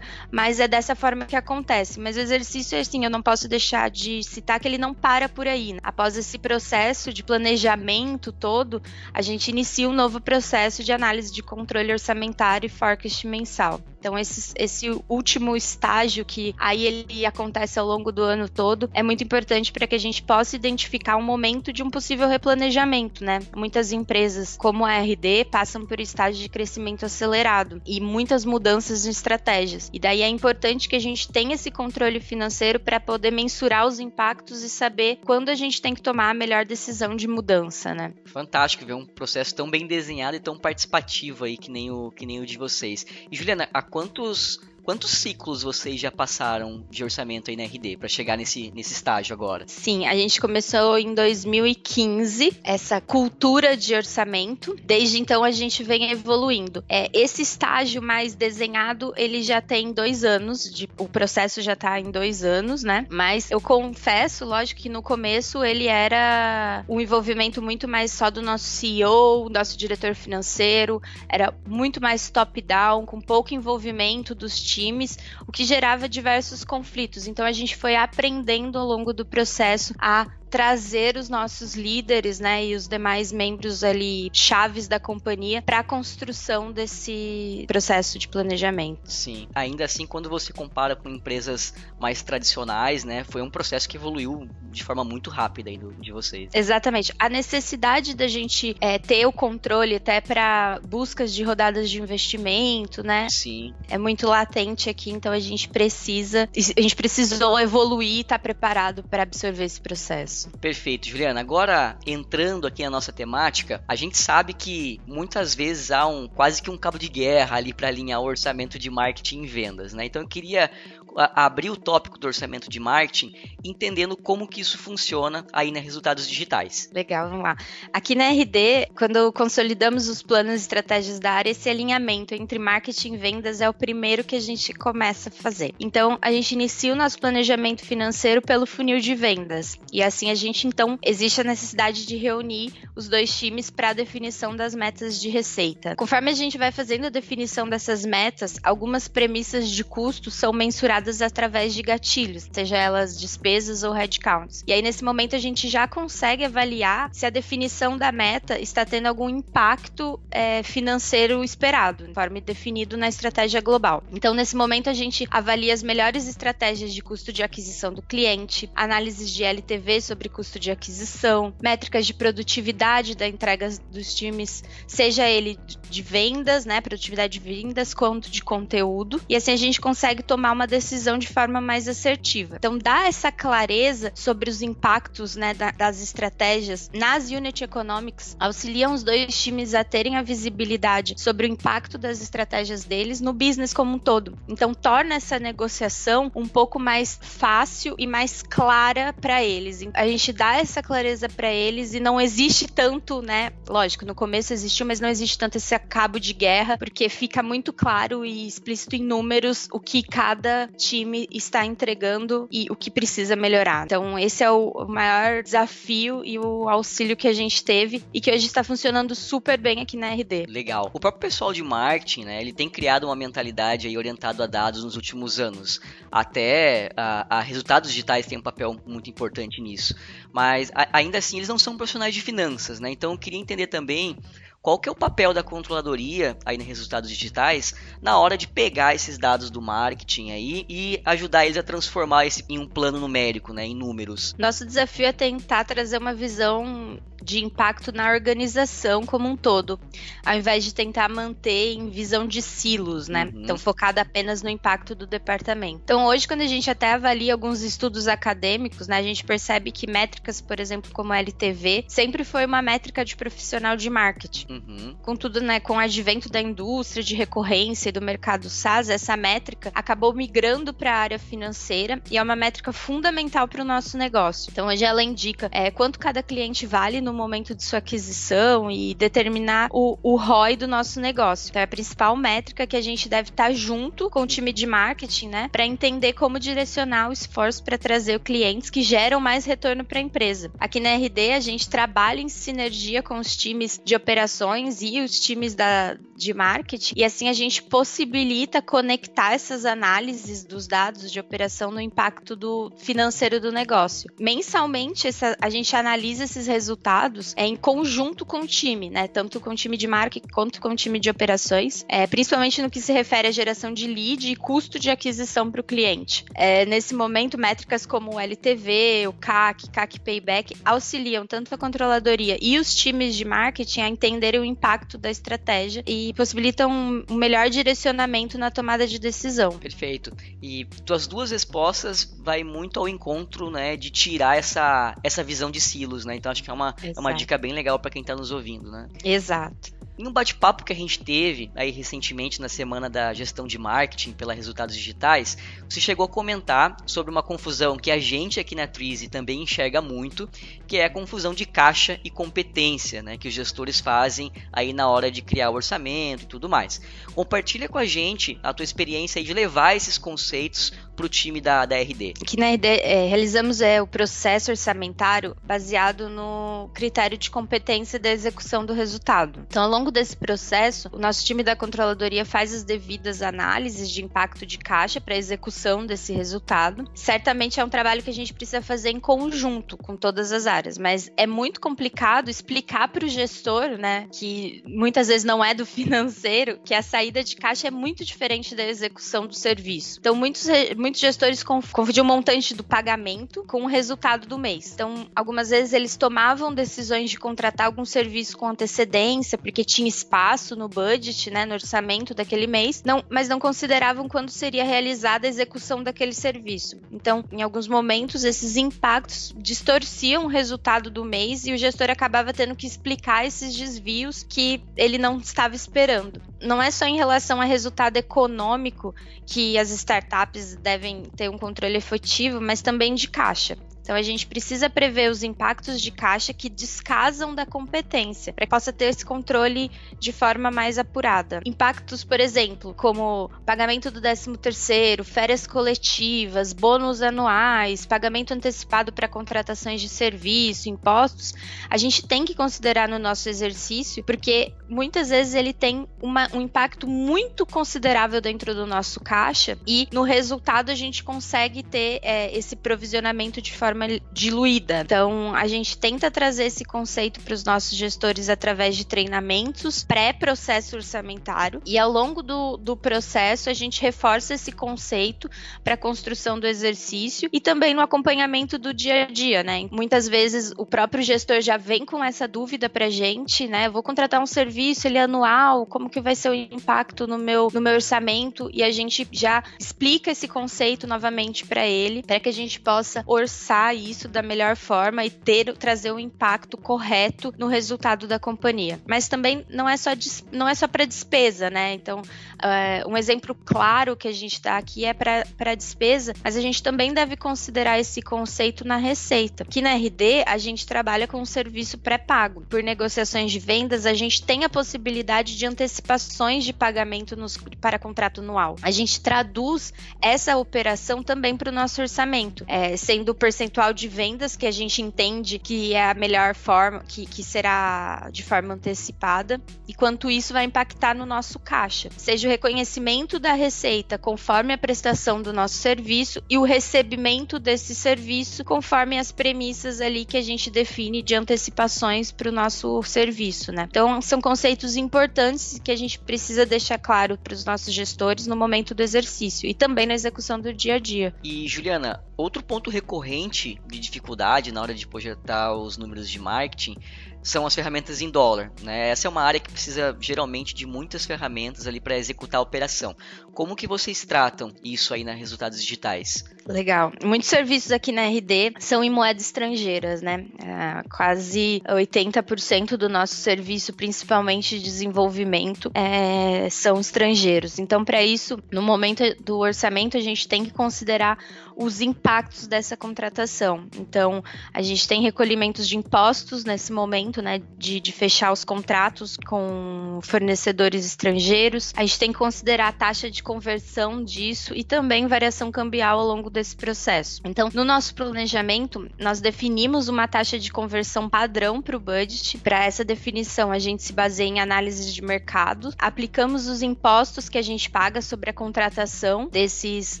mas 0.30 0.60
é 0.60 0.68
dessa 0.68 0.94
forma 0.94 1.24
que 1.24 1.36
acontece. 1.36 1.98
Mas 1.98 2.16
o 2.16 2.20
exercício 2.20 2.76
é 2.76 2.80
assim, 2.80 3.04
eu 3.04 3.10
não 3.10 3.22
posso 3.22 3.48
deixar 3.48 3.90
de 3.90 4.22
citar 4.22 4.60
que 4.60 4.68
ele 4.68 4.78
não 4.78 4.92
para 4.92 5.28
por 5.28 5.46
aí. 5.46 5.72
Né? 5.72 5.78
Após 5.82 6.16
esse 6.16 6.38
processo 6.38 7.12
de 7.12 7.22
planejamento 7.22 8.32
todo, 8.32 8.82
a 9.12 9.22
gente 9.22 9.48
inicia 9.48 9.88
um 9.88 9.92
novo 9.92 10.20
processo 10.20 10.84
de 10.84 10.92
análise 10.92 11.32
de 11.32 11.42
controle 11.42 11.92
orçamentário 11.92 12.66
e 12.66 12.70
forecast 12.70 13.26
mensal. 13.26 13.80
Então, 14.04 14.18
esse, 14.18 14.52
esse 14.58 15.02
último 15.08 15.56
estágio 15.56 16.26
que 16.26 16.54
aí 16.58 16.84
ele 16.84 17.24
acontece 17.24 17.78
ao 17.78 17.86
longo 17.86 18.12
do 18.12 18.20
ano 18.20 18.50
todo 18.50 18.90
é 18.92 19.02
muito 19.02 19.24
importante 19.24 19.72
para 19.72 19.86
que 19.86 19.94
a 19.94 19.98
gente 19.98 20.22
possa 20.22 20.54
identificar 20.54 21.16
um 21.16 21.22
momento 21.22 21.72
de 21.72 21.82
um 21.82 21.88
possível 21.88 22.28
replanejamento, 22.28 23.24
né? 23.24 23.38
Muitas 23.56 23.92
empresas, 23.92 24.58
como 24.58 24.84
a 24.84 24.98
RD, 24.98 25.46
passam 25.50 25.86
por 25.86 26.00
estágio 26.00 26.42
de 26.42 26.50
crescimento 26.50 27.06
acelerado 27.06 27.80
e 27.86 27.98
muitas 27.98 28.44
mudanças 28.44 29.04
de 29.04 29.08
estratégias. 29.08 29.88
E 29.90 29.98
daí 29.98 30.20
é 30.20 30.28
importante 30.28 30.86
que 30.86 30.96
a 30.96 31.00
gente 31.00 31.26
tenha 31.32 31.54
esse 31.54 31.70
controle 31.70 32.20
financeiro 32.20 32.78
para 32.78 33.00
poder 33.00 33.30
mensurar 33.30 33.86
os 33.86 33.98
impactos 33.98 34.62
e 34.62 34.68
saber 34.68 35.20
quando 35.24 35.48
a 35.48 35.54
gente 35.54 35.80
tem 35.80 35.94
que 35.94 36.02
tomar 36.02 36.28
a 36.28 36.34
melhor 36.34 36.66
decisão 36.66 37.16
de 37.16 37.26
mudança, 37.26 37.94
né? 37.94 38.12
Fantástico 38.26 38.84
ver 38.84 38.92
um 38.92 39.06
processo 39.06 39.54
tão 39.54 39.70
bem 39.70 39.86
desenhado 39.86 40.36
e 40.36 40.40
tão 40.40 40.58
participativo 40.58 41.46
aí 41.46 41.56
que 41.56 41.70
nem 41.70 41.90
o, 41.90 42.10
que 42.10 42.26
nem 42.26 42.38
o 42.38 42.44
de 42.44 42.58
vocês. 42.58 43.06
E 43.32 43.34
Juliana, 43.34 43.66
a 43.72 43.93
quantos 43.94 44.60
Quantos 44.84 45.12
ciclos 45.12 45.62
vocês 45.62 45.98
já 45.98 46.12
passaram 46.12 46.84
de 46.90 47.02
orçamento 47.02 47.50
aí 47.50 47.56
na 47.56 47.64
RD 47.64 47.96
para 47.96 48.06
chegar 48.06 48.36
nesse, 48.36 48.70
nesse 48.72 48.92
estágio 48.92 49.32
agora? 49.32 49.64
Sim, 49.66 50.04
a 50.04 50.14
gente 50.14 50.38
começou 50.38 50.98
em 50.98 51.14
2015 51.14 52.60
essa 52.62 53.00
cultura 53.00 53.78
de 53.78 53.94
orçamento. 53.94 54.76
Desde 54.84 55.18
então 55.18 55.42
a 55.42 55.50
gente 55.50 55.82
vem 55.82 56.10
evoluindo. 56.10 56.84
É, 56.86 57.08
esse 57.14 57.40
estágio 57.40 58.02
mais 58.02 58.34
desenhado 58.34 59.14
ele 59.16 59.42
já 59.42 59.62
tem 59.62 59.90
dois 59.90 60.22
anos, 60.22 60.70
de, 60.70 60.86
o 60.98 61.08
processo 61.08 61.62
já 61.62 61.72
está 61.72 61.98
em 61.98 62.10
dois 62.10 62.44
anos, 62.44 62.82
né? 62.82 63.06
Mas 63.08 63.50
eu 63.50 63.62
confesso, 63.62 64.44
lógico 64.44 64.82
que 64.82 64.90
no 64.90 65.02
começo 65.02 65.64
ele 65.64 65.86
era 65.86 66.84
um 66.86 67.00
envolvimento 67.00 67.62
muito 67.62 67.88
mais 67.88 68.12
só 68.12 68.30
do 68.30 68.42
nosso 68.42 68.64
CEO, 68.64 69.48
nosso 69.48 69.78
diretor 69.78 70.14
financeiro, 70.14 71.00
era 71.26 71.54
muito 71.66 72.02
mais 72.02 72.28
top-down, 72.28 73.06
com 73.06 73.18
pouco 73.18 73.54
envolvimento 73.54 74.34
dos 74.34 74.60
times, 74.74 75.18
o 75.46 75.52
que 75.52 75.64
gerava 75.64 76.08
diversos 76.08 76.64
conflitos. 76.64 77.26
Então 77.26 77.44
a 77.44 77.52
gente 77.52 77.76
foi 77.76 77.96
aprendendo 77.96 78.78
ao 78.78 78.86
longo 78.86 79.12
do 79.12 79.24
processo 79.24 79.94
a 79.98 80.26
trazer 80.54 81.16
os 81.16 81.28
nossos 81.28 81.74
líderes, 81.74 82.38
né, 82.38 82.64
e 82.64 82.76
os 82.76 82.86
demais 82.86 83.32
membros 83.32 83.82
ali 83.82 84.30
chaves 84.32 84.86
da 84.86 85.00
companhia 85.00 85.60
para 85.60 85.80
a 85.80 85.82
construção 85.82 86.70
desse 86.70 87.64
processo 87.66 88.20
de 88.20 88.28
planejamento. 88.28 89.00
Sim. 89.10 89.48
Ainda 89.52 89.84
assim, 89.84 90.06
quando 90.06 90.30
você 90.30 90.52
compara 90.52 90.94
com 90.94 91.08
empresas 91.08 91.74
mais 91.98 92.22
tradicionais, 92.22 93.02
né, 93.02 93.24
foi 93.24 93.42
um 93.42 93.50
processo 93.50 93.88
que 93.88 93.96
evoluiu 93.96 94.48
de 94.70 94.84
forma 94.84 95.02
muito 95.02 95.28
rápida 95.28 95.70
aí 95.70 95.76
do, 95.76 95.92
de 95.94 96.12
vocês. 96.12 96.50
Exatamente. 96.54 97.12
A 97.18 97.28
necessidade 97.28 98.14
da 98.14 98.28
gente 98.28 98.76
é, 98.80 98.96
ter 98.96 99.26
o 99.26 99.32
controle 99.32 99.96
até 99.96 100.20
para 100.20 100.78
buscas 100.86 101.34
de 101.34 101.42
rodadas 101.42 101.90
de 101.90 102.00
investimento, 102.00 103.02
né? 103.02 103.28
Sim. 103.28 103.74
É 103.88 103.98
muito 103.98 104.28
latente 104.28 104.88
aqui, 104.88 105.10
então 105.10 105.32
a 105.32 105.40
gente 105.40 105.68
precisa, 105.68 106.48
a 106.54 106.80
gente 106.80 106.94
precisou 106.94 107.58
evoluir 107.58 108.18
e 108.18 108.20
estar 108.20 108.38
tá 108.38 108.42
preparado 108.42 109.02
para 109.02 109.24
absorver 109.24 109.64
esse 109.64 109.80
processo 109.80 110.43
Perfeito, 110.60 111.08
Juliana. 111.08 111.40
Agora, 111.40 111.98
entrando 112.06 112.66
aqui 112.66 112.82
na 112.82 112.90
nossa 112.90 113.12
temática, 113.12 113.82
a 113.86 113.94
gente 113.94 114.18
sabe 114.18 114.52
que 114.52 115.00
muitas 115.06 115.54
vezes 115.54 115.90
há 115.90 116.06
um 116.06 116.28
quase 116.28 116.62
que 116.62 116.70
um 116.70 116.76
cabo 116.76 116.98
de 116.98 117.08
guerra 117.08 117.56
ali 117.56 117.72
para 117.72 117.88
alinhar 117.88 118.20
o 118.20 118.24
orçamento 118.24 118.78
de 118.78 118.90
marketing 118.90 119.42
e 119.42 119.46
vendas, 119.46 119.92
né? 119.92 120.04
Então 120.06 120.22
eu 120.22 120.28
queria 120.28 120.70
abrir 121.16 121.70
o 121.70 121.76
tópico 121.76 122.18
do 122.18 122.26
orçamento 122.26 122.68
de 122.68 122.80
marketing, 122.80 123.34
entendendo 123.62 124.16
como 124.16 124.48
que 124.48 124.60
isso 124.60 124.76
funciona 124.76 125.46
aí 125.52 125.70
na 125.70 125.78
Resultados 125.78 126.28
Digitais. 126.28 126.90
Legal, 126.92 127.28
vamos 127.28 127.44
lá. 127.44 127.56
Aqui 127.92 128.14
na 128.14 128.28
RD, 128.28 128.88
quando 128.96 129.32
consolidamos 129.32 130.08
os 130.08 130.22
planos 130.22 130.54
e 130.54 130.56
estratégias 130.56 131.20
da 131.20 131.32
área, 131.32 131.50
esse 131.50 131.68
alinhamento 131.68 132.34
entre 132.34 132.58
marketing 132.58 133.14
e 133.14 133.16
vendas 133.16 133.60
é 133.60 133.68
o 133.68 133.74
primeiro 133.74 134.24
que 134.24 134.34
a 134.34 134.40
gente 134.40 134.72
começa 134.72 135.28
a 135.28 135.32
fazer. 135.32 135.72
Então, 135.78 136.18
a 136.20 136.32
gente 136.32 136.52
inicia 136.52 136.92
o 136.92 136.96
nosso 136.96 137.18
planejamento 137.18 137.84
financeiro 137.84 138.42
pelo 138.42 138.66
funil 138.66 138.98
de 138.98 139.14
vendas. 139.14 139.78
E 139.92 140.02
assim 140.02 140.30
a 140.30 140.33
gente 140.34 140.66
então 140.66 140.98
existe 141.02 141.40
a 141.40 141.44
necessidade 141.44 142.06
de 142.06 142.16
reunir 142.16 142.72
os 142.94 143.08
dois 143.08 143.36
times 143.36 143.70
para 143.70 143.90
a 143.90 143.92
definição 143.92 144.54
das 144.54 144.74
metas 144.74 145.20
de 145.20 145.28
receita. 145.28 145.96
Conforme 145.96 146.30
a 146.30 146.34
gente 146.34 146.58
vai 146.58 146.70
fazendo 146.70 147.06
a 147.06 147.10
definição 147.10 147.68
dessas 147.68 148.04
metas, 148.04 148.58
algumas 148.62 149.08
premissas 149.08 149.68
de 149.68 149.84
custo 149.84 150.30
são 150.30 150.52
mensuradas 150.52 151.22
através 151.22 151.74
de 151.74 151.82
gatilhos, 151.82 152.48
seja 152.52 152.76
elas 152.76 153.18
despesas 153.18 153.82
ou 153.82 153.92
headcounts. 153.92 154.64
E 154.66 154.72
aí, 154.72 154.82
nesse 154.82 155.04
momento, 155.04 155.36
a 155.36 155.38
gente 155.38 155.68
já 155.68 155.86
consegue 155.86 156.44
avaliar 156.44 157.10
se 157.12 157.26
a 157.26 157.30
definição 157.30 157.96
da 157.96 158.12
meta 158.12 158.58
está 158.58 158.84
tendo 158.84 159.06
algum 159.06 159.28
impacto 159.28 160.20
é, 160.30 160.62
financeiro 160.62 161.42
esperado, 161.42 162.06
conforme 162.06 162.40
definido 162.40 162.96
na 162.96 163.08
estratégia 163.08 163.60
global. 163.60 164.02
Então, 164.12 164.34
nesse 164.34 164.56
momento, 164.56 164.88
a 164.88 164.94
gente 164.94 165.26
avalia 165.30 165.74
as 165.74 165.82
melhores 165.82 166.28
estratégias 166.28 166.94
de 166.94 167.02
custo 167.02 167.32
de 167.32 167.42
aquisição 167.42 167.92
do 167.92 168.02
cliente, 168.02 168.70
análises 168.74 169.30
de 169.30 169.44
LTV 169.44 170.00
sobre 170.00 170.13
custo 170.28 170.58
de 170.58 170.70
aquisição, 170.70 171.54
métricas 171.60 172.06
de 172.06 172.14
produtividade 172.14 173.16
da 173.16 173.26
entrega 173.26 173.68
dos 173.90 174.14
times, 174.14 174.62
seja 174.86 175.28
ele 175.28 175.58
de 175.88 176.02
vendas, 176.02 176.64
né, 176.64 176.80
produtividade 176.80 177.38
de 177.38 177.44
vendas, 177.44 177.94
quanto 177.94 178.30
de 178.30 178.42
conteúdo, 178.42 179.20
e 179.28 179.36
assim 179.36 179.52
a 179.52 179.56
gente 179.56 179.80
consegue 179.80 180.22
tomar 180.22 180.52
uma 180.52 180.66
decisão 180.66 181.18
de 181.18 181.28
forma 181.28 181.60
mais 181.60 181.88
assertiva. 181.88 182.56
Então, 182.56 182.78
dá 182.78 183.06
essa 183.06 183.30
clareza 183.30 184.12
sobre 184.14 184.50
os 184.50 184.62
impactos, 184.62 185.36
né, 185.36 185.54
das 185.54 186.02
estratégias 186.02 186.90
nas 186.92 187.30
unit 187.30 187.62
economics 187.62 188.36
auxiliam 188.38 188.92
os 188.92 189.02
dois 189.02 189.42
times 189.42 189.74
a 189.74 189.84
terem 189.84 190.16
a 190.16 190.22
visibilidade 190.22 191.14
sobre 191.16 191.46
o 191.46 191.50
impacto 191.50 191.98
das 191.98 192.20
estratégias 192.20 192.84
deles 192.84 193.20
no 193.20 193.32
business 193.32 193.72
como 193.72 193.94
um 193.94 193.98
todo. 193.98 194.36
Então, 194.48 194.74
torna 194.74 195.14
essa 195.14 195.38
negociação 195.38 196.30
um 196.34 196.46
pouco 196.46 196.78
mais 196.78 197.18
fácil 197.20 197.94
e 197.98 198.06
mais 198.06 198.42
clara 198.42 199.12
para 199.12 199.42
eles. 199.42 199.80
A 199.94 200.03
gente 200.06 200.32
dá 200.32 200.56
essa 200.56 200.82
clareza 200.82 201.28
para 201.28 201.52
eles 201.52 201.94
e 201.94 202.00
não 202.00 202.20
existe 202.20 202.66
tanto, 202.66 203.22
né? 203.22 203.52
Lógico, 203.68 204.04
no 204.04 204.14
começo 204.14 204.52
existiu, 204.52 204.86
mas 204.86 205.00
não 205.00 205.08
existe 205.08 205.38
tanto 205.38 205.56
esse 205.56 205.78
cabo 205.78 206.18
de 206.18 206.32
guerra, 206.32 206.76
porque 206.78 207.08
fica 207.08 207.42
muito 207.42 207.72
claro 207.72 208.24
e 208.24 208.46
explícito 208.46 208.96
em 208.96 209.02
números 209.02 209.68
o 209.72 209.80
que 209.80 210.02
cada 210.02 210.68
time 210.76 211.28
está 211.30 211.64
entregando 211.64 212.48
e 212.50 212.66
o 212.70 212.76
que 212.76 212.90
precisa 212.90 213.36
melhorar. 213.36 213.84
Então, 213.84 214.18
esse 214.18 214.42
é 214.42 214.50
o 214.50 214.86
maior 214.88 215.42
desafio 215.42 216.24
e 216.24 216.38
o 216.38 216.68
auxílio 216.68 217.16
que 217.16 217.28
a 217.28 217.32
gente 217.32 217.62
teve 217.64 218.02
e 218.12 218.20
que 218.20 218.30
hoje 218.30 218.46
está 218.46 218.64
funcionando 218.64 219.14
super 219.14 219.58
bem 219.58 219.80
aqui 219.80 219.96
na 219.96 220.10
RD. 220.10 220.46
Legal. 220.48 220.90
O 220.92 221.00
próprio 221.00 221.20
pessoal 221.20 221.52
de 221.52 221.62
marketing, 221.62 222.24
né, 222.24 222.40
ele 222.40 222.52
tem 222.52 222.68
criado 222.68 223.04
uma 223.04 223.16
mentalidade 223.16 223.86
aí 223.86 223.96
orientada 223.96 224.44
a 224.44 224.46
dados 224.46 224.84
nos 224.84 224.96
últimos 224.96 225.38
anos. 225.38 225.80
Até 226.10 226.90
a, 226.96 227.38
a 227.38 227.40
resultados 227.40 227.90
digitais 227.90 228.26
tem 228.26 228.38
um 228.38 228.42
papel 228.42 228.76
muito 228.86 229.10
importante 229.10 229.60
nisso. 229.60 229.93
Mas 230.32 230.70
a, 230.74 230.88
ainda 230.92 231.18
assim, 231.18 231.36
eles 231.36 231.48
não 231.48 231.58
são 231.58 231.76
profissionais 231.76 232.14
de 232.14 232.20
finanças, 232.20 232.80
né? 232.80 232.90
Então, 232.90 233.12
eu 233.12 233.18
queria 233.18 233.38
entender 233.38 233.66
também 233.66 234.16
qual 234.64 234.78
que 234.78 234.88
é 234.88 234.92
o 234.92 234.94
papel 234.94 235.34
da 235.34 235.42
controladoria 235.42 236.38
aí 236.42 236.56
nos 236.56 236.66
resultados 236.66 237.10
digitais 237.10 237.74
na 238.00 238.18
hora 238.18 238.34
de 238.34 238.48
pegar 238.48 238.94
esses 238.94 239.18
dados 239.18 239.50
do 239.50 239.60
marketing 239.60 240.30
aí 240.30 240.64
e 240.70 241.02
ajudar 241.04 241.44
eles 241.44 241.58
a 241.58 241.62
transformar 241.62 242.24
esse 242.24 242.42
em 242.48 242.58
um 242.58 242.66
plano 242.66 242.98
numérico, 242.98 243.52
né, 243.52 243.66
em 243.66 243.76
números. 243.76 244.34
Nosso 244.38 244.64
desafio 244.64 245.04
é 245.04 245.12
tentar 245.12 245.64
trazer 245.64 245.98
uma 245.98 246.14
visão 246.14 246.98
de 247.24 247.42
impacto 247.42 247.90
na 247.90 248.10
organização 248.12 249.06
como 249.06 249.26
um 249.26 249.36
todo, 249.36 249.80
ao 250.24 250.36
invés 250.36 250.62
de 250.62 250.74
tentar 250.74 251.08
manter 251.08 251.72
em 251.72 251.88
visão 251.88 252.26
de 252.26 252.42
silos, 252.42 253.08
né? 253.08 253.24
Uhum. 253.24 253.42
Então, 253.42 253.56
focada 253.56 254.02
apenas 254.02 254.42
no 254.42 254.50
impacto 254.50 254.94
do 254.94 255.06
departamento. 255.06 255.80
Então, 255.82 256.04
hoje, 256.04 256.28
quando 256.28 256.42
a 256.42 256.46
gente 256.46 256.70
até 256.70 256.92
avalia 256.92 257.32
alguns 257.32 257.62
estudos 257.62 258.06
acadêmicos, 258.06 258.86
né, 258.86 258.98
a 258.98 259.02
gente 259.02 259.24
percebe 259.24 259.72
que 259.72 259.90
métricas, 259.90 260.40
por 260.40 260.60
exemplo, 260.60 260.90
como 260.92 261.12
a 261.12 261.18
LTV, 261.18 261.86
sempre 261.88 262.24
foi 262.24 262.44
uma 262.44 262.60
métrica 262.60 263.04
de 263.04 263.16
profissional 263.16 263.74
de 263.74 263.88
marketing. 263.88 264.46
Uhum. 264.50 264.96
Contudo, 265.00 265.40
né, 265.40 265.60
com 265.60 265.76
o 265.76 265.78
advento 265.78 266.28
da 266.28 266.40
indústria 266.40 267.02
de 267.02 267.14
recorrência 267.14 267.88
e 267.88 267.92
do 267.92 268.02
mercado 268.02 268.50
SaaS, 268.50 268.90
essa 268.90 269.16
métrica 269.16 269.72
acabou 269.74 270.12
migrando 270.12 270.74
para 270.74 270.92
a 270.92 270.98
área 270.98 271.18
financeira 271.18 272.02
e 272.10 272.18
é 272.18 272.22
uma 272.22 272.36
métrica 272.36 272.72
fundamental 272.72 273.48
para 273.48 273.62
o 273.62 273.64
nosso 273.64 273.96
negócio. 273.96 274.50
Então, 274.50 274.66
hoje 274.66 274.84
ela 274.84 275.02
indica 275.02 275.48
é, 275.50 275.70
quanto 275.70 275.98
cada 275.98 276.22
cliente 276.22 276.66
vale 276.66 277.00
no 277.00 277.13
momento 277.14 277.54
de 277.54 277.62
sua 277.62 277.78
aquisição 277.78 278.70
e 278.70 278.94
determinar 278.94 279.68
o, 279.72 279.98
o 280.02 280.16
ROI 280.16 280.56
do 280.56 280.66
nosso 280.66 281.00
negócio. 281.00 281.50
Então, 281.50 281.60
é 281.60 281.64
a 281.64 281.68
principal 281.68 282.16
métrica 282.16 282.66
que 282.66 282.76
a 282.76 282.80
gente 282.80 283.08
deve 283.08 283.30
estar 283.30 283.52
junto 283.52 284.10
com 284.10 284.22
o 284.22 284.26
time 284.26 284.52
de 284.52 284.66
marketing, 284.66 285.28
né, 285.28 285.48
para 285.50 285.66
entender 285.66 286.12
como 286.12 286.38
direcionar 286.38 287.08
o 287.08 287.12
esforço 287.12 287.62
para 287.62 287.78
trazer 287.78 288.18
clientes 288.20 288.70
que 288.70 288.82
geram 288.82 289.20
mais 289.20 289.44
retorno 289.44 289.84
para 289.84 289.98
a 289.98 290.02
empresa. 290.02 290.50
Aqui 290.58 290.80
na 290.80 290.94
RD, 290.94 291.32
a 291.32 291.40
gente 291.40 291.68
trabalha 291.68 292.20
em 292.20 292.28
sinergia 292.28 293.02
com 293.02 293.18
os 293.18 293.36
times 293.36 293.80
de 293.84 293.94
operações 293.94 294.82
e 294.82 295.00
os 295.00 295.20
times 295.20 295.54
da, 295.54 295.96
de 296.16 296.32
marketing, 296.32 296.94
e 296.96 297.04
assim 297.04 297.28
a 297.28 297.32
gente 297.32 297.62
possibilita 297.62 298.62
conectar 298.62 299.32
essas 299.32 299.64
análises 299.64 300.44
dos 300.44 300.66
dados 300.66 301.10
de 301.10 301.20
operação 301.20 301.70
no 301.70 301.80
impacto 301.80 302.36
do 302.36 302.72
financeiro 302.76 303.40
do 303.40 303.52
negócio. 303.52 304.10
Mensalmente, 304.18 305.06
essa, 305.08 305.36
a 305.40 305.50
gente 305.50 305.74
analisa 305.74 306.24
esses 306.24 306.46
resultados 306.46 307.34
é 307.36 307.46
em 307.46 307.56
conjunto 307.56 308.24
com 308.24 308.40
o 308.40 308.46
time, 308.46 308.90
né? 308.90 309.08
Tanto 309.08 309.40
com 309.40 309.50
o 309.50 309.54
time 309.54 309.76
de 309.76 309.86
marketing 309.86 310.28
quanto 310.28 310.60
com 310.60 310.68
o 310.68 310.76
time 310.76 310.98
de 310.98 311.10
operações, 311.10 311.84
é, 311.88 312.06
principalmente 312.06 312.62
no 312.62 312.70
que 312.70 312.80
se 312.80 312.92
refere 312.92 313.28
à 313.28 313.30
geração 313.30 313.72
de 313.72 313.86
lead 313.86 314.30
e 314.30 314.36
custo 314.36 314.78
de 314.78 314.90
aquisição 314.90 315.50
para 315.50 315.60
o 315.60 315.64
cliente. 315.64 316.24
É, 316.34 316.64
nesse 316.66 316.94
momento, 316.94 317.38
métricas 317.38 317.84
como 317.84 318.14
o 318.14 318.20
LTV, 318.20 319.06
o 319.08 319.12
CAC, 319.12 319.70
CAC 319.70 320.00
Payback 320.00 320.56
auxiliam 320.64 321.26
tanto 321.26 321.54
a 321.54 321.58
controladoria 321.58 322.38
e 322.40 322.58
os 322.58 322.74
times 322.74 323.14
de 323.14 323.24
marketing 323.24 323.80
a 323.80 323.88
entenderem 323.88 324.40
o 324.40 324.44
impacto 324.44 324.96
da 324.96 325.10
estratégia 325.10 325.82
e 325.86 326.12
possibilitam 326.14 327.04
um 327.08 327.14
melhor 327.14 327.50
direcionamento 327.50 328.38
na 328.38 328.50
tomada 328.50 328.86
de 328.86 328.98
decisão. 328.98 329.58
Perfeito. 329.58 330.12
E 330.40 330.64
tuas 330.84 331.06
duas 331.06 331.30
respostas 331.30 332.14
vai 332.20 332.44
muito 332.44 332.78
ao 332.80 332.88
encontro, 332.88 333.50
né, 333.50 333.76
de 333.76 333.90
tirar 333.90 334.36
essa, 334.36 334.94
essa 335.02 335.22
visão 335.22 335.50
de 335.50 335.60
silos, 335.60 336.04
né? 336.04 336.16
Então 336.16 336.30
acho 336.30 336.42
que 336.42 336.50
é 336.50 336.52
uma, 336.52 336.74
é 336.82 336.98
uma 336.98 337.12
dica 337.12 337.36
bem 337.36 337.52
legal 337.52 337.78
para 337.78 337.90
quem 337.90 338.02
está 338.02 338.14
nos 338.14 338.30
ouvindo, 338.30 338.70
né? 338.70 338.88
Exato. 339.04 339.83
Em 339.96 340.08
um 340.08 340.12
bate-papo 340.12 340.64
que 340.64 340.72
a 340.72 340.76
gente 340.76 340.98
teve 340.98 341.52
aí 341.54 341.70
recentemente 341.70 342.40
na 342.40 342.48
semana 342.48 342.90
da 342.90 343.14
gestão 343.14 343.46
de 343.46 343.56
marketing 343.56 344.10
pela 344.10 344.34
resultados 344.34 344.74
digitais, 344.74 345.38
você 345.68 345.80
chegou 345.80 346.04
a 346.04 346.08
comentar 346.08 346.76
sobre 346.84 347.12
uma 347.12 347.22
confusão 347.22 347.76
que 347.76 347.92
a 347.92 347.98
gente 347.98 348.40
aqui 348.40 348.56
na 348.56 348.66
Trize 348.66 349.08
também 349.08 349.42
enxerga 349.42 349.80
muito, 349.80 350.28
que 350.66 350.78
é 350.78 350.86
a 350.86 350.90
confusão 350.90 351.32
de 351.32 351.46
caixa 351.46 352.00
e 352.02 352.10
competência, 352.10 353.04
né, 353.04 353.16
que 353.16 353.28
os 353.28 353.34
gestores 353.34 353.78
fazem 353.78 354.32
aí 354.52 354.72
na 354.72 354.88
hora 354.88 355.12
de 355.12 355.22
criar 355.22 355.50
o 355.50 355.54
orçamento 355.54 356.24
e 356.24 356.26
tudo 356.26 356.48
mais. 356.48 356.80
Compartilha 357.14 357.68
com 357.68 357.78
a 357.78 357.84
gente 357.84 358.36
a 358.42 358.52
tua 358.52 358.64
experiência 358.64 359.22
de 359.22 359.32
levar 359.32 359.76
esses 359.76 359.96
conceitos 359.96 360.72
para 360.96 361.06
o 361.06 361.08
time 361.08 361.40
da, 361.40 361.66
da 361.66 361.76
RD. 361.76 362.14
Aqui 362.20 362.36
na 362.36 362.50
RD 362.52 362.66
é, 362.66 363.06
realizamos 363.06 363.60
é, 363.60 363.82
o 363.82 363.86
processo 363.86 364.50
orçamentário 364.50 365.36
baseado 365.42 366.08
no 366.08 366.70
critério 366.72 367.18
de 367.18 367.30
competência 367.30 367.98
da 367.98 368.10
execução 368.10 368.64
do 368.64 368.72
resultado. 368.72 369.44
Então, 369.48 369.62
ao 369.62 369.68
longo 369.68 369.83
desse 369.90 370.16
processo, 370.16 370.88
o 370.92 370.98
nosso 370.98 371.24
time 371.24 371.42
da 371.42 371.56
controladoria 371.56 372.24
faz 372.24 372.54
as 372.54 372.62
devidas 372.62 373.22
análises 373.22 373.90
de 373.90 374.02
impacto 374.02 374.46
de 374.46 374.58
caixa 374.58 375.00
para 375.00 375.16
execução 375.16 375.86
desse 375.86 376.12
resultado. 376.12 376.88
Certamente 376.94 377.60
é 377.60 377.64
um 377.64 377.68
trabalho 377.68 378.02
que 378.02 378.10
a 378.10 378.14
gente 378.14 378.32
precisa 378.32 378.62
fazer 378.62 378.90
em 378.90 379.00
conjunto 379.00 379.76
com 379.76 379.96
todas 379.96 380.32
as 380.32 380.46
áreas, 380.46 380.78
mas 380.78 381.10
é 381.16 381.26
muito 381.26 381.60
complicado 381.60 382.28
explicar 382.28 382.88
para 382.88 383.04
o 383.04 383.08
gestor, 383.08 383.78
né, 383.78 384.08
que 384.12 384.62
muitas 384.66 385.08
vezes 385.08 385.24
não 385.24 385.44
é 385.44 385.54
do 385.54 385.64
financeiro, 385.66 386.58
que 386.64 386.74
a 386.74 386.82
saída 386.82 387.22
de 387.22 387.36
caixa 387.36 387.68
é 387.68 387.70
muito 387.70 388.04
diferente 388.04 388.54
da 388.54 388.64
execução 388.64 389.26
do 389.26 389.34
serviço. 389.34 389.98
Então, 390.00 390.14
muitos 390.14 390.46
muitos 390.76 391.00
gestores 391.00 391.42
confundiam 391.42 392.04
o 392.04 392.06
montante 392.06 392.54
do 392.54 392.62
pagamento 392.62 393.44
com 393.44 393.62
o 393.62 393.66
resultado 393.66 394.26
do 394.26 394.38
mês. 394.38 394.72
Então, 394.72 395.06
algumas 395.14 395.50
vezes 395.50 395.72
eles 395.72 395.96
tomavam 395.96 396.52
decisões 396.52 397.10
de 397.10 397.18
contratar 397.18 397.66
algum 397.66 397.84
serviço 397.84 398.36
com 398.36 398.46
antecedência, 398.46 399.38
porque 399.38 399.64
tinha 399.74 399.88
espaço 399.88 400.54
no 400.54 400.68
budget, 400.68 401.30
né, 401.30 401.44
no 401.44 401.54
orçamento 401.54 402.14
daquele 402.14 402.46
mês, 402.46 402.82
não, 402.84 403.02
mas 403.10 403.28
não 403.28 403.38
consideravam 403.38 404.08
quando 404.08 404.30
seria 404.30 404.64
realizada 404.64 405.26
a 405.26 405.30
execução 405.30 405.82
daquele 405.82 406.12
serviço. 406.12 406.80
Então, 406.92 407.24
em 407.32 407.42
alguns 407.42 407.66
momentos, 407.66 408.24
esses 408.24 408.56
impactos 408.56 409.34
distorciam 409.36 410.24
o 410.24 410.28
resultado 410.28 410.90
do 410.90 411.04
mês 411.04 411.44
e 411.46 411.52
o 411.52 411.58
gestor 411.58 411.90
acabava 411.90 412.32
tendo 412.32 412.54
que 412.54 412.66
explicar 412.66 413.26
esses 413.26 413.54
desvios 413.56 414.22
que 414.22 414.62
ele 414.76 414.96
não 414.96 415.18
estava 415.18 415.56
esperando. 415.56 416.22
Não 416.40 416.62
é 416.62 416.70
só 416.70 416.84
em 416.86 416.96
relação 416.96 417.40
a 417.40 417.44
resultado 417.44 417.96
econômico 417.96 418.94
que 419.26 419.58
as 419.58 419.70
startups 419.70 420.56
devem 420.56 420.84
devem 420.84 421.04
ter 421.16 421.30
um 421.30 421.38
controle 421.38 421.76
efetivo, 421.76 422.40
mas 422.40 422.60
também 422.60 422.94
de 422.94 423.08
caixa. 423.08 423.56
Então 423.84 423.94
a 423.94 424.00
gente 424.00 424.26
precisa 424.26 424.70
prever 424.70 425.10
os 425.10 425.22
impactos 425.22 425.78
de 425.78 425.90
caixa 425.90 426.32
que 426.32 426.48
descasam 426.48 427.34
da 427.34 427.44
competência, 427.44 428.32
para 428.32 428.46
que 428.46 428.50
possa 428.50 428.72
ter 428.72 428.86
esse 428.86 429.04
controle 429.04 429.70
de 430.00 430.10
forma 430.10 430.50
mais 430.50 430.78
apurada. 430.78 431.42
Impactos, 431.44 432.02
por 432.02 432.18
exemplo, 432.18 432.72
como 432.72 433.30
pagamento 433.44 433.90
do 433.90 434.00
13º, 434.00 435.04
férias 435.04 435.46
coletivas, 435.46 436.54
bônus 436.54 437.02
anuais, 437.02 437.84
pagamento 437.84 438.32
antecipado 438.32 438.90
para 438.90 439.06
contratações 439.06 439.82
de 439.82 439.88
serviço, 439.90 440.70
impostos, 440.70 441.34
a 441.68 441.76
gente 441.76 442.06
tem 442.06 442.24
que 442.24 442.34
considerar 442.34 442.88
no 442.88 442.98
nosso 442.98 443.28
exercício, 443.28 444.02
porque 444.02 444.54
muitas 444.66 445.10
vezes 445.10 445.34
ele 445.34 445.52
tem 445.52 445.86
uma, 446.00 446.26
um 446.32 446.40
impacto 446.40 446.86
muito 446.86 447.44
considerável 447.44 448.22
dentro 448.22 448.54
do 448.54 448.66
nosso 448.66 448.98
caixa 448.98 449.58
e 449.66 449.86
no 449.92 450.02
resultado 450.02 450.70
a 450.70 450.74
gente 450.74 451.04
consegue 451.04 451.62
ter 451.62 452.00
é, 452.02 452.34
esse 452.34 452.56
provisionamento 452.56 453.42
de 453.42 453.52
forma 453.52 453.73
forma 453.74 454.00
diluída. 454.12 454.82
Então, 454.82 455.34
a 455.34 455.48
gente 455.48 455.76
tenta 455.76 456.08
trazer 456.08 456.44
esse 456.44 456.64
conceito 456.64 457.20
para 457.20 457.34
os 457.34 457.42
nossos 457.42 457.76
gestores 457.76 458.28
através 458.28 458.76
de 458.76 458.86
treinamentos 458.86 459.82
pré-processo 459.82 460.76
orçamentário 460.76 461.60
e 461.66 461.76
ao 461.76 461.90
longo 461.90 462.22
do, 462.22 462.56
do 462.56 462.76
processo 462.76 463.50
a 463.50 463.52
gente 463.52 463.82
reforça 463.82 464.34
esse 464.34 464.52
conceito 464.52 465.28
para 465.64 465.74
a 465.74 465.76
construção 465.76 466.38
do 466.38 466.46
exercício 466.46 467.28
e 467.32 467.40
também 467.40 467.74
no 467.74 467.80
acompanhamento 467.80 468.58
do 468.58 468.72
dia 468.72 469.02
a 469.02 469.06
dia, 469.06 469.42
né? 469.42 469.68
Muitas 469.72 470.08
vezes 470.08 470.52
o 470.56 470.64
próprio 470.64 471.02
gestor 471.02 471.40
já 471.40 471.56
vem 471.56 471.84
com 471.84 472.02
essa 472.02 472.28
dúvida 472.28 472.68
para 472.68 472.88
gente, 472.88 473.48
né? 473.48 473.68
Vou 473.68 473.82
contratar 473.82 474.22
um 474.22 474.26
serviço, 474.26 474.86
ele 474.86 474.98
é 474.98 475.02
anual, 475.02 475.66
como 475.66 475.90
que 475.90 476.00
vai 476.00 476.14
ser 476.14 476.30
o 476.30 476.34
impacto 476.34 477.08
no 477.08 477.18
meu, 477.18 477.48
no 477.52 477.60
meu 477.60 477.74
orçamento? 477.74 478.48
E 478.52 478.62
a 478.62 478.70
gente 478.70 479.08
já 479.10 479.42
explica 479.58 480.12
esse 480.12 480.28
conceito 480.28 480.86
novamente 480.86 481.44
para 481.44 481.66
ele, 481.66 482.02
para 482.02 482.20
que 482.20 482.28
a 482.28 482.32
gente 482.32 482.60
possa 482.60 483.02
orçar 483.06 483.63
isso 483.72 484.08
da 484.08 484.22
melhor 484.22 484.56
forma 484.56 485.04
e 485.04 485.10
ter 485.10 485.56
trazer 485.56 485.92
o 485.92 485.94
um 485.94 485.98
impacto 485.98 486.56
correto 486.56 487.32
no 487.38 487.46
resultado 487.46 488.06
da 488.06 488.18
companhia. 488.18 488.80
Mas 488.86 489.08
também 489.08 489.44
não 489.48 489.68
é 489.68 489.76
só 489.76 489.90
não 490.32 490.48
é 490.48 490.54
só 490.54 490.66
para 490.66 490.84
despesa, 490.84 491.48
né? 491.48 491.72
Então, 491.74 492.00
uh, 492.00 492.90
um 492.90 492.96
exemplo 492.96 493.34
claro 493.44 493.96
que 493.96 494.08
a 494.08 494.12
gente 494.12 494.42
dá 494.42 494.56
aqui 494.56 494.84
é 494.84 494.92
para 494.92 495.54
despesa, 495.54 496.14
mas 496.22 496.36
a 496.36 496.40
gente 496.40 496.62
também 496.62 496.92
deve 496.92 497.16
considerar 497.16 497.78
esse 497.78 498.02
conceito 498.02 498.66
na 498.66 498.76
receita. 498.76 499.44
Aqui 499.44 499.60
na 499.60 499.74
RD 499.74 500.24
a 500.26 500.36
gente 500.36 500.66
trabalha 500.66 501.06
com 501.06 501.20
um 501.20 501.24
serviço 501.24 501.78
pré-pago. 501.78 502.42
Por 502.48 502.62
negociações 502.62 503.30
de 503.30 503.38
vendas, 503.38 503.86
a 503.86 503.94
gente 503.94 504.22
tem 504.22 504.44
a 504.44 504.48
possibilidade 504.48 505.36
de 505.36 505.46
antecipações 505.46 506.44
de 506.44 506.52
pagamento 506.52 507.16
nos, 507.16 507.36
para 507.60 507.78
contrato 507.78 508.20
anual. 508.20 508.56
A 508.62 508.70
gente 508.70 509.00
traduz 509.00 509.72
essa 510.00 510.36
operação 510.36 511.02
também 511.02 511.36
para 511.36 511.50
o 511.50 511.54
nosso 511.54 511.80
orçamento, 511.80 512.44
é, 512.48 512.76
sendo 512.76 513.10
o 513.10 513.14
percentual 513.14 513.53
percentual 513.54 513.72
de 513.72 513.86
vendas 513.86 514.36
que 514.36 514.46
a 514.46 514.50
gente 514.50 514.82
entende 514.82 515.38
que 515.38 515.74
é 515.74 515.90
a 515.90 515.94
melhor 515.94 516.34
forma, 516.34 516.80
que, 516.80 517.06
que 517.06 517.22
será 517.22 518.08
de 518.12 518.22
forma 518.22 518.54
antecipada, 518.54 519.40
e 519.68 519.72
quanto 519.72 520.10
isso 520.10 520.32
vai 520.32 520.44
impactar 520.44 520.94
no 520.94 521.06
nosso 521.06 521.38
caixa. 521.38 521.88
Seja 521.96 522.26
o 522.26 522.30
reconhecimento 522.30 523.18
da 523.18 523.32
receita 523.32 523.96
conforme 523.96 524.52
a 524.52 524.58
prestação 524.58 525.22
do 525.22 525.32
nosso 525.32 525.54
serviço 525.54 526.20
e 526.28 526.36
o 526.36 526.42
recebimento 526.42 527.38
desse 527.38 527.74
serviço 527.74 528.44
conforme 528.44 528.98
as 528.98 529.12
premissas 529.12 529.80
ali 529.80 530.04
que 530.04 530.16
a 530.16 530.22
gente 530.22 530.50
define 530.50 531.00
de 531.00 531.14
antecipações 531.14 532.10
para 532.10 532.28
o 532.28 532.32
nosso 532.32 532.82
serviço, 532.82 533.52
né? 533.52 533.66
Então, 533.70 534.02
são 534.02 534.20
conceitos 534.20 534.76
importantes 534.76 535.60
que 535.62 535.70
a 535.70 535.76
gente 535.76 535.98
precisa 535.98 536.44
deixar 536.44 536.78
claro 536.78 537.16
para 537.16 537.34
os 537.34 537.44
nossos 537.44 537.72
gestores 537.72 538.26
no 538.26 538.34
momento 538.34 538.74
do 538.74 538.82
exercício 538.82 539.48
e 539.48 539.54
também 539.54 539.86
na 539.86 539.94
execução 539.94 540.40
do 540.40 540.52
dia 540.52 540.74
a 540.74 540.78
dia. 540.78 541.14
E, 541.22 541.46
Juliana, 541.46 542.02
outro 542.16 542.42
ponto 542.42 542.70
recorrente 542.70 543.43
de 543.66 543.78
dificuldade 543.78 544.52
na 544.52 544.60
hora 544.60 544.74
de 544.74 544.86
projetar 544.86 545.52
os 545.54 545.76
números 545.76 546.08
de 546.08 546.18
marketing 546.18 546.76
são 547.24 547.46
as 547.46 547.54
ferramentas 547.54 548.02
em 548.02 548.10
dólar. 548.10 548.52
Né? 548.62 548.90
Essa 548.90 549.08
é 549.08 549.10
uma 549.10 549.22
área 549.22 549.40
que 549.40 549.50
precisa 549.50 549.96
geralmente 549.98 550.54
de 550.54 550.66
muitas 550.66 551.06
ferramentas 551.06 551.66
ali 551.66 551.80
para 551.80 551.96
executar 551.96 552.38
a 552.38 552.42
operação. 552.42 552.94
Como 553.32 553.56
que 553.56 553.66
vocês 553.66 554.04
tratam 554.04 554.52
isso 554.62 554.92
aí 554.92 555.02
nas 555.02 555.18
resultados 555.18 555.60
digitais? 555.60 556.22
Legal. 556.46 556.92
Muitos 557.02 557.28
serviços 557.28 557.72
aqui 557.72 557.90
na 557.90 558.02
RD 558.06 558.54
são 558.60 558.84
em 558.84 558.90
moedas 558.90 559.24
estrangeiras, 559.24 560.02
né? 560.02 560.26
É, 560.42 560.86
quase 560.94 561.62
80% 561.66 562.76
do 562.76 562.88
nosso 562.88 563.14
serviço, 563.14 563.72
principalmente 563.72 564.58
de 564.58 564.64
desenvolvimento, 564.64 565.70
é, 565.74 566.48
são 566.50 566.78
estrangeiros. 566.78 567.58
Então, 567.58 567.84
para 567.84 568.02
isso, 568.02 568.38
no 568.52 568.60
momento 568.60 569.02
do 569.22 569.38
orçamento, 569.38 569.96
a 569.96 570.00
gente 570.00 570.28
tem 570.28 570.44
que 570.44 570.52
considerar 570.52 571.18
os 571.56 571.80
impactos 571.80 572.46
dessa 572.46 572.76
contratação. 572.76 573.66
Então, 573.76 574.22
a 574.52 574.60
gente 574.60 574.86
tem 574.86 575.02
recolhimentos 575.02 575.68
de 575.68 575.76
impostos 575.76 576.44
nesse 576.44 576.72
momento, 576.72 577.13
né, 577.22 577.40
de, 577.58 577.80
de 577.80 577.92
fechar 577.92 578.32
os 578.32 578.44
contratos 578.44 579.16
com 579.16 579.98
fornecedores 580.02 580.84
estrangeiros. 580.86 581.72
A 581.76 581.82
gente 581.82 581.98
tem 581.98 582.12
que 582.12 582.18
considerar 582.18 582.68
a 582.68 582.72
taxa 582.72 583.10
de 583.10 583.22
conversão 583.22 584.02
disso 584.02 584.54
e 584.54 584.64
também 584.64 585.06
variação 585.06 585.50
cambial 585.50 586.00
ao 586.00 586.06
longo 586.06 586.30
desse 586.30 586.56
processo. 586.56 587.20
Então, 587.24 587.48
no 587.52 587.64
nosso 587.64 587.94
planejamento, 587.94 588.88
nós 588.98 589.20
definimos 589.20 589.88
uma 589.88 590.06
taxa 590.08 590.38
de 590.38 590.52
conversão 590.52 591.08
padrão 591.08 591.60
para 591.60 591.76
o 591.76 591.80
budget. 591.80 592.38
Para 592.38 592.64
essa 592.64 592.84
definição, 592.84 593.50
a 593.50 593.58
gente 593.58 593.82
se 593.82 593.92
baseia 593.92 594.28
em 594.28 594.40
análise 594.40 594.92
de 594.92 595.02
mercado, 595.02 595.72
aplicamos 595.78 596.48
os 596.48 596.62
impostos 596.62 597.28
que 597.28 597.38
a 597.38 597.42
gente 597.42 597.70
paga 597.70 598.00
sobre 598.00 598.30
a 598.30 598.32
contratação 598.32 599.28
desses, 599.28 600.00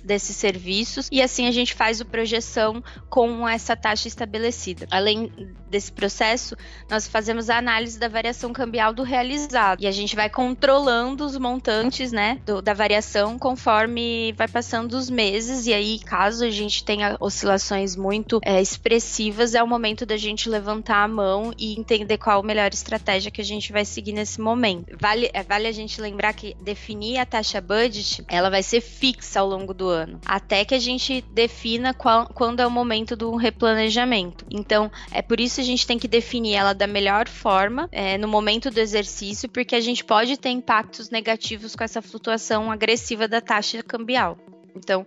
desses 0.00 0.36
serviços 0.36 1.08
e 1.10 1.22
assim 1.22 1.46
a 1.46 1.50
gente 1.50 1.74
faz 1.74 2.00
a 2.00 2.04
projeção 2.04 2.82
com 3.08 3.48
essa 3.48 3.76
taxa 3.76 4.08
estabelecida. 4.08 4.86
Além 4.90 5.30
desse 5.68 5.92
processo, 5.92 6.56
nós 6.88 7.03
fazemos 7.08 7.50
a 7.50 7.58
análise 7.58 7.98
da 7.98 8.08
variação 8.08 8.52
cambial 8.52 8.92
do 8.92 9.02
realizado 9.02 9.82
e 9.82 9.86
a 9.86 9.90
gente 9.90 10.16
vai 10.16 10.28
controlando 10.28 11.24
os 11.24 11.36
montantes, 11.36 12.12
né, 12.12 12.38
do, 12.44 12.60
da 12.60 12.74
variação 12.74 13.38
conforme 13.38 14.32
vai 14.32 14.48
passando 14.48 14.94
os 14.94 15.10
meses 15.10 15.66
e 15.66 15.72
aí, 15.72 15.98
caso 15.98 16.44
a 16.44 16.50
gente 16.50 16.84
tenha 16.84 17.16
oscilações 17.20 17.96
muito 17.96 18.40
é, 18.44 18.60
expressivas, 18.60 19.54
é 19.54 19.62
o 19.62 19.66
momento 19.66 20.06
da 20.06 20.16
gente 20.16 20.48
levantar 20.48 21.04
a 21.04 21.08
mão 21.08 21.52
e 21.58 21.78
entender 21.78 22.18
qual 22.18 22.40
a 22.40 22.42
melhor 22.42 22.72
estratégia 22.72 23.30
que 23.30 23.40
a 23.40 23.44
gente 23.44 23.72
vai 23.72 23.84
seguir 23.84 24.12
nesse 24.12 24.40
momento. 24.40 24.96
Vale, 25.00 25.30
é, 25.32 25.42
vale 25.42 25.66
a 25.66 25.72
gente 25.72 26.00
lembrar 26.00 26.32
que 26.32 26.56
definir 26.60 27.18
a 27.18 27.26
taxa 27.26 27.60
budget, 27.60 28.24
ela 28.28 28.50
vai 28.50 28.62
ser 28.62 28.80
fixa 28.80 29.40
ao 29.40 29.48
longo 29.48 29.74
do 29.74 29.88
ano, 29.88 30.20
até 30.24 30.64
que 30.64 30.74
a 30.74 30.78
gente 30.78 31.24
defina 31.32 31.92
qual, 31.94 32.26
quando 32.26 32.60
é 32.60 32.66
o 32.66 32.70
momento 32.70 33.16
do 33.16 33.34
replanejamento. 33.36 34.44
Então, 34.50 34.90
é 35.10 35.22
por 35.22 35.40
isso 35.40 35.60
a 35.60 35.64
gente 35.64 35.86
tem 35.86 35.98
que 35.98 36.08
definir 36.08 36.54
ela 36.54 36.72
da 36.72 36.86
melhor 36.94 37.28
forma 37.28 37.88
é, 37.90 38.16
no 38.16 38.28
momento 38.28 38.70
do 38.70 38.78
exercício, 38.78 39.48
porque 39.48 39.74
a 39.74 39.80
gente 39.80 40.04
pode 40.04 40.36
ter 40.36 40.50
impactos 40.50 41.10
negativos 41.10 41.74
com 41.74 41.82
essa 41.82 42.00
flutuação 42.00 42.70
agressiva 42.70 43.26
da 43.26 43.40
taxa 43.40 43.82
cambial. 43.82 44.38
Então, 44.76 45.04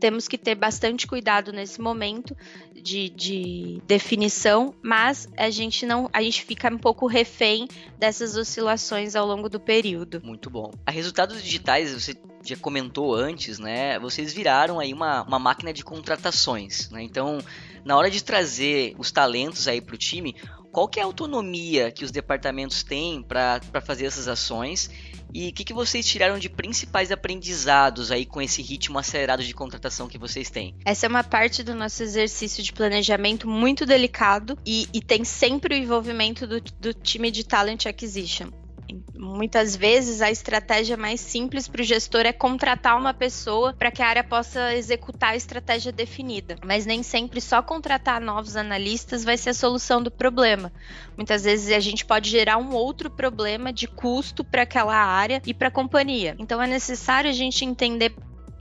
temos 0.00 0.26
que 0.26 0.36
ter 0.36 0.54
bastante 0.56 1.06
cuidado 1.06 1.52
nesse 1.52 1.80
momento 1.80 2.36
de, 2.72 3.08
de, 3.08 3.82
definição, 3.86 4.74
mas 4.82 5.28
a 5.36 5.50
gente 5.50 5.86
não, 5.86 6.08
a 6.12 6.22
gente 6.22 6.44
fica 6.44 6.72
um 6.72 6.78
pouco 6.78 7.06
refém 7.06 7.68
dessas 7.98 8.36
oscilações 8.36 9.16
ao 9.16 9.26
longo 9.26 9.48
do 9.48 9.60
período. 9.60 10.20
Muito 10.24 10.50
bom. 10.50 10.72
A 10.86 10.90
resultados 10.90 11.42
digitais, 11.42 11.92
você 11.92 12.14
já 12.44 12.56
comentou 12.56 13.14
antes, 13.14 13.58
né? 13.58 13.98
Vocês 13.98 14.32
viraram 14.32 14.78
aí 14.78 14.92
uma, 14.92 15.22
uma 15.22 15.38
máquina 15.38 15.72
de 15.72 15.84
contratações, 15.84 16.88
né? 16.90 17.02
Então, 17.02 17.38
na 17.84 17.96
hora 17.96 18.10
de 18.10 18.22
trazer 18.22 18.94
os 18.98 19.10
talentos 19.10 19.68
aí 19.68 19.80
para 19.80 19.94
o 19.94 19.98
time, 19.98 20.34
qual 20.72 20.86
que 20.86 21.00
é 21.00 21.02
a 21.02 21.06
autonomia 21.06 21.90
que 21.90 22.04
os 22.04 22.10
departamentos 22.10 22.82
têm 22.82 23.22
para 23.22 23.60
fazer 23.84 24.06
essas 24.06 24.28
ações 24.28 24.90
e 25.32 25.48
o 25.48 25.52
que, 25.52 25.64
que 25.64 25.74
vocês 25.74 26.06
tiraram 26.06 26.38
de 26.38 26.48
principais 26.48 27.12
aprendizados 27.12 28.10
aí 28.10 28.24
com 28.24 28.40
esse 28.40 28.62
ritmo 28.62 28.98
acelerado 28.98 29.42
de 29.42 29.52
contratação 29.52 30.08
que 30.08 30.18
vocês 30.18 30.50
têm? 30.50 30.74
Essa 30.84 31.06
é 31.06 31.08
uma 31.08 31.24
parte 31.24 31.62
do 31.62 31.74
nosso 31.74 32.02
exercício 32.02 32.62
de 32.62 32.72
planejamento 32.72 33.48
muito 33.48 33.84
delicado 33.84 34.58
e, 34.66 34.88
e 34.92 35.00
tem 35.00 35.24
sempre 35.24 35.74
o 35.74 35.78
envolvimento 35.78 36.46
do, 36.46 36.60
do 36.60 36.94
time 36.94 37.30
de 37.30 37.44
Talent 37.44 37.86
Acquisition. 37.86 38.50
Muitas 39.14 39.76
vezes 39.76 40.22
a 40.22 40.30
estratégia 40.30 40.96
mais 40.96 41.20
simples 41.20 41.68
para 41.68 41.82
o 41.82 41.84
gestor 41.84 42.22
é 42.22 42.32
contratar 42.32 42.96
uma 42.96 43.12
pessoa 43.12 43.74
para 43.74 43.90
que 43.90 44.02
a 44.02 44.06
área 44.06 44.24
possa 44.24 44.74
executar 44.74 45.30
a 45.30 45.36
estratégia 45.36 45.92
definida. 45.92 46.56
Mas 46.64 46.86
nem 46.86 47.02
sempre 47.02 47.40
só 47.40 47.60
contratar 47.62 48.20
novos 48.20 48.56
analistas 48.56 49.24
vai 49.24 49.36
ser 49.36 49.50
a 49.50 49.54
solução 49.54 50.02
do 50.02 50.10
problema. 50.10 50.72
Muitas 51.16 51.44
vezes 51.44 51.70
a 51.72 51.80
gente 51.80 52.04
pode 52.04 52.30
gerar 52.30 52.56
um 52.56 52.72
outro 52.74 53.10
problema 53.10 53.72
de 53.72 53.86
custo 53.86 54.42
para 54.42 54.62
aquela 54.62 54.96
área 54.96 55.42
e 55.46 55.52
para 55.52 55.68
a 55.68 55.72
companhia. 55.72 56.34
Então 56.38 56.62
é 56.62 56.66
necessário 56.66 57.28
a 57.28 57.34
gente 57.34 57.64
entender 57.64 58.14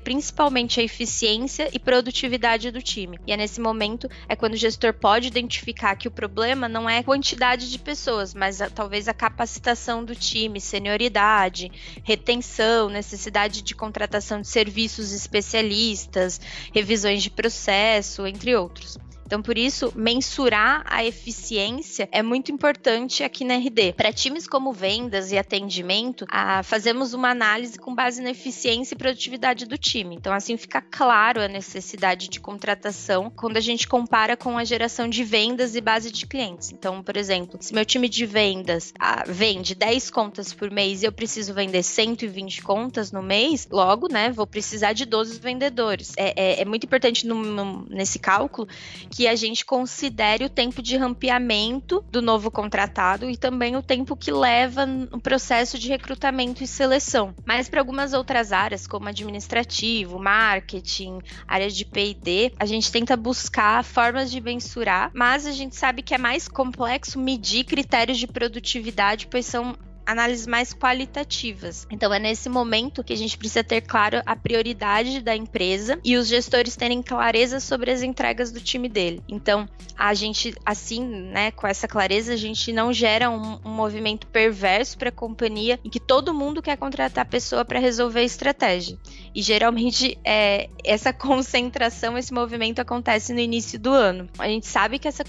principalmente 0.07 0.79
a 0.79 0.83
eficiência 0.83 1.69
e 1.73 1.77
produtividade 1.77 2.71
do 2.71 2.81
time. 2.81 3.19
E 3.27 3.33
é 3.33 3.35
nesse 3.35 3.59
momento 3.59 4.09
é 4.29 4.37
quando 4.37 4.53
o 4.53 4.57
gestor 4.57 4.93
pode 4.93 5.27
identificar 5.27 5.97
que 5.97 6.07
o 6.07 6.11
problema 6.11 6.69
não 6.69 6.89
é 6.89 6.99
a 6.99 7.03
quantidade 7.03 7.69
de 7.69 7.77
pessoas, 7.77 8.33
mas 8.33 8.61
a, 8.61 8.69
talvez 8.69 9.09
a 9.09 9.13
capacitação 9.13 10.05
do 10.05 10.15
time, 10.15 10.61
senioridade, 10.61 11.69
retenção, 12.05 12.87
necessidade 12.87 13.61
de 13.61 13.75
contratação 13.75 14.39
de 14.39 14.47
serviços 14.47 15.11
especialistas, 15.11 16.39
revisões 16.73 17.21
de 17.21 17.29
processo, 17.29 18.25
entre 18.25 18.55
outros. 18.55 18.97
Então, 19.27 19.41
por 19.41 19.57
isso, 19.57 19.91
mensurar 19.93 20.83
a 20.85 21.03
eficiência 21.03 22.07
é 22.13 22.23
muito 22.23 22.49
importante 22.49 23.25
aqui 23.25 23.43
na 23.43 23.55
RD. 23.55 23.91
Para 23.91 24.13
times 24.13 24.47
como 24.47 24.71
vendas 24.71 25.33
e 25.33 25.37
atendimento, 25.37 26.25
a, 26.31 26.63
fazemos 26.63 27.13
uma 27.13 27.29
análise 27.29 27.77
com 27.77 27.93
base 27.93 28.21
na 28.21 28.29
eficiência 28.29 28.95
e 28.95 28.97
produtividade 28.97 29.65
do 29.65 29.77
time. 29.77 30.15
Então, 30.15 30.31
assim 30.31 30.55
fica 30.55 30.81
claro 30.81 31.41
a 31.41 31.47
necessidade 31.49 32.29
de 32.29 32.39
contratação 32.39 33.29
quando 33.29 33.57
a 33.57 33.59
gente 33.59 33.85
compara 33.85 34.37
com 34.37 34.57
a 34.57 34.63
geração 34.63 35.09
de 35.09 35.25
vendas 35.25 35.75
e 35.75 35.81
base 35.81 36.09
de 36.09 36.25
clientes. 36.25 36.71
Então, 36.71 37.03
por 37.03 37.17
exemplo, 37.17 37.57
se 37.59 37.73
meu 37.73 37.83
time 37.83 38.07
de 38.07 38.25
vendas 38.25 38.93
a, 38.97 39.25
vende 39.27 39.75
10 39.75 40.09
contas 40.09 40.53
por 40.53 40.71
mês 40.71 41.03
e 41.03 41.05
eu 41.05 41.11
preciso 41.11 41.53
vender 41.53 41.83
120 41.83 42.61
contas 42.61 43.11
no 43.11 43.21
mês, 43.21 43.67
logo, 43.69 44.07
né, 44.09 44.31
vou 44.31 44.47
precisar 44.47 44.93
de 44.93 45.03
12 45.03 45.37
vendedores. 45.37 46.13
É, 46.15 46.33
é, 46.37 46.61
é 46.61 46.65
muito 46.65 46.85
importante 46.85 47.27
no, 47.27 47.35
no, 47.35 47.85
nesse 47.89 48.19
cálculo 48.19 48.69
que 49.17 49.27
a 49.27 49.35
gente 49.35 49.65
considere 49.65 50.45
o 50.45 50.49
tempo 50.49 50.79
de 50.79 50.95
rampeamento 50.95 52.05
do 52.11 52.21
novo 52.21 52.51
contratado 52.51 53.27
e 53.27 53.35
também 53.35 53.75
o 53.75 53.81
tempo 53.81 54.15
que 54.15 54.31
leva 54.31 54.85
no 54.85 55.19
processo 55.19 55.79
de 55.79 55.89
recrutamento 55.89 56.63
e 56.63 56.67
seleção. 56.67 57.33
Mas 57.43 57.67
para 57.67 57.81
algumas 57.81 58.13
outras 58.13 58.51
áreas, 58.51 58.85
como 58.85 59.09
administrativo, 59.09 60.19
marketing, 60.19 61.17
área 61.47 61.67
de 61.67 61.83
P&D, 61.83 62.53
a 62.59 62.65
gente 62.67 62.91
tenta 62.91 63.17
buscar 63.17 63.83
formas 63.83 64.29
de 64.29 64.39
mensurar, 64.39 65.09
mas 65.15 65.47
a 65.47 65.51
gente 65.51 65.75
sabe 65.75 66.03
que 66.03 66.13
é 66.13 66.19
mais 66.19 66.47
complexo 66.47 67.17
medir 67.17 67.63
critérios 67.63 68.19
de 68.19 68.27
produtividade, 68.27 69.25
pois 69.25 69.47
são 69.47 69.75
análises 70.07 70.47
mais 70.47 70.73
qualitativas. 70.73 71.85
Então 71.91 72.13
é 72.13 72.17
nesse 72.17 72.47
momento 72.47 73.03
que 73.03 73.11
a 73.11 73.17
gente 73.17 73.37
precisa 73.37 73.63
ter 73.63 73.81
claro 73.81 74.21
a 74.25 74.35
prioridade 74.35 75.21
da 75.21 75.35
empresa 75.35 75.99
e 76.03 76.15
os 76.15 76.27
gestores 76.27 76.77
terem 76.77 77.03
clareza 77.03 77.59
sobre 77.59 77.91
as 77.91 78.01
entregas 78.01 78.49
do 78.49 78.61
time 78.61 78.87
dele. 78.87 79.21
Então 79.27 79.67
a 79.97 80.13
gente 80.13 80.55
assim, 80.65 81.05
né, 81.05 81.51
com 81.51 81.67
essa 81.67 81.87
clareza 81.87 82.33
a 82.33 82.37
gente 82.37 82.71
não 82.71 82.93
gera 82.93 83.29
um, 83.29 83.59
um 83.65 83.69
movimento 83.69 84.25
perverso 84.27 84.97
para 84.97 85.09
a 85.09 85.11
companhia 85.11 85.77
em 85.83 85.89
que 85.89 85.99
todo 85.99 86.33
mundo 86.33 86.61
quer 86.61 86.77
contratar 86.77 87.23
a 87.23 87.29
pessoa 87.29 87.65
para 87.65 87.79
resolver 87.79 88.21
a 88.21 88.23
estratégia. 88.23 88.97
E 89.37 89.41
geralmente 89.43 90.17
é, 90.25 90.67
essa 90.83 91.13
concentração, 91.13 92.17
esse 92.17 92.33
movimento 92.33 92.79
acontece 92.79 93.31
no 93.31 93.39
início 93.39 93.77
do 93.77 93.91
ano. 93.91 94.27
A 94.39 94.47
gente 94.47 94.65
sabe 94.65 94.97
que 94.97 95.07
essa, 95.07 95.23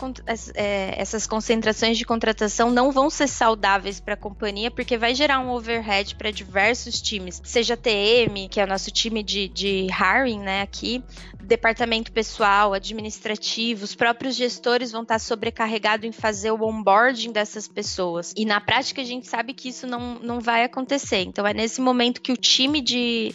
é, 0.54 0.94
essas 0.96 1.26
concentrações 1.26 1.98
de 1.98 2.06
contratação 2.06 2.70
não 2.70 2.90
vão 2.90 3.10
ser 3.10 3.28
saudáveis 3.28 4.00
para 4.00 4.14
a 4.14 4.16
companhia 4.16 4.70
porque 4.70 4.96
vai 4.96 5.14
gerar 5.14 5.40
um 5.40 5.50
overhead 5.50 6.14
para 6.14 6.30
diversos 6.30 7.02
times, 7.02 7.42
seja 7.44 7.76
TM, 7.76 8.48
que 8.48 8.58
é 8.58 8.64
o 8.64 8.66
nosso 8.66 8.90
time 8.90 9.22
de, 9.22 9.46
de 9.48 9.88
hiring, 9.90 10.38
né, 10.38 10.62
aqui, 10.62 11.04
departamento 11.48 12.12
pessoal, 12.12 12.74
administrativo, 12.74 13.84
os 13.84 13.94
próprios 13.94 14.36
gestores 14.36 14.92
vão 14.92 15.02
estar 15.02 15.18
sobrecarregados 15.18 16.06
em 16.06 16.12
fazer 16.12 16.50
o 16.50 16.62
onboarding 16.62 17.32
dessas 17.32 17.66
pessoas. 17.66 18.34
E 18.36 18.44
na 18.44 18.60
prática 18.60 19.00
a 19.00 19.04
gente 19.04 19.26
sabe 19.26 19.54
que 19.54 19.70
isso 19.70 19.86
não, 19.86 20.16
não 20.16 20.40
vai 20.40 20.64
acontecer. 20.64 21.22
Então 21.22 21.46
é 21.46 21.54
nesse 21.54 21.80
momento 21.80 22.20
que 22.20 22.32
o 22.32 22.36
time 22.36 22.80
de 22.82 23.34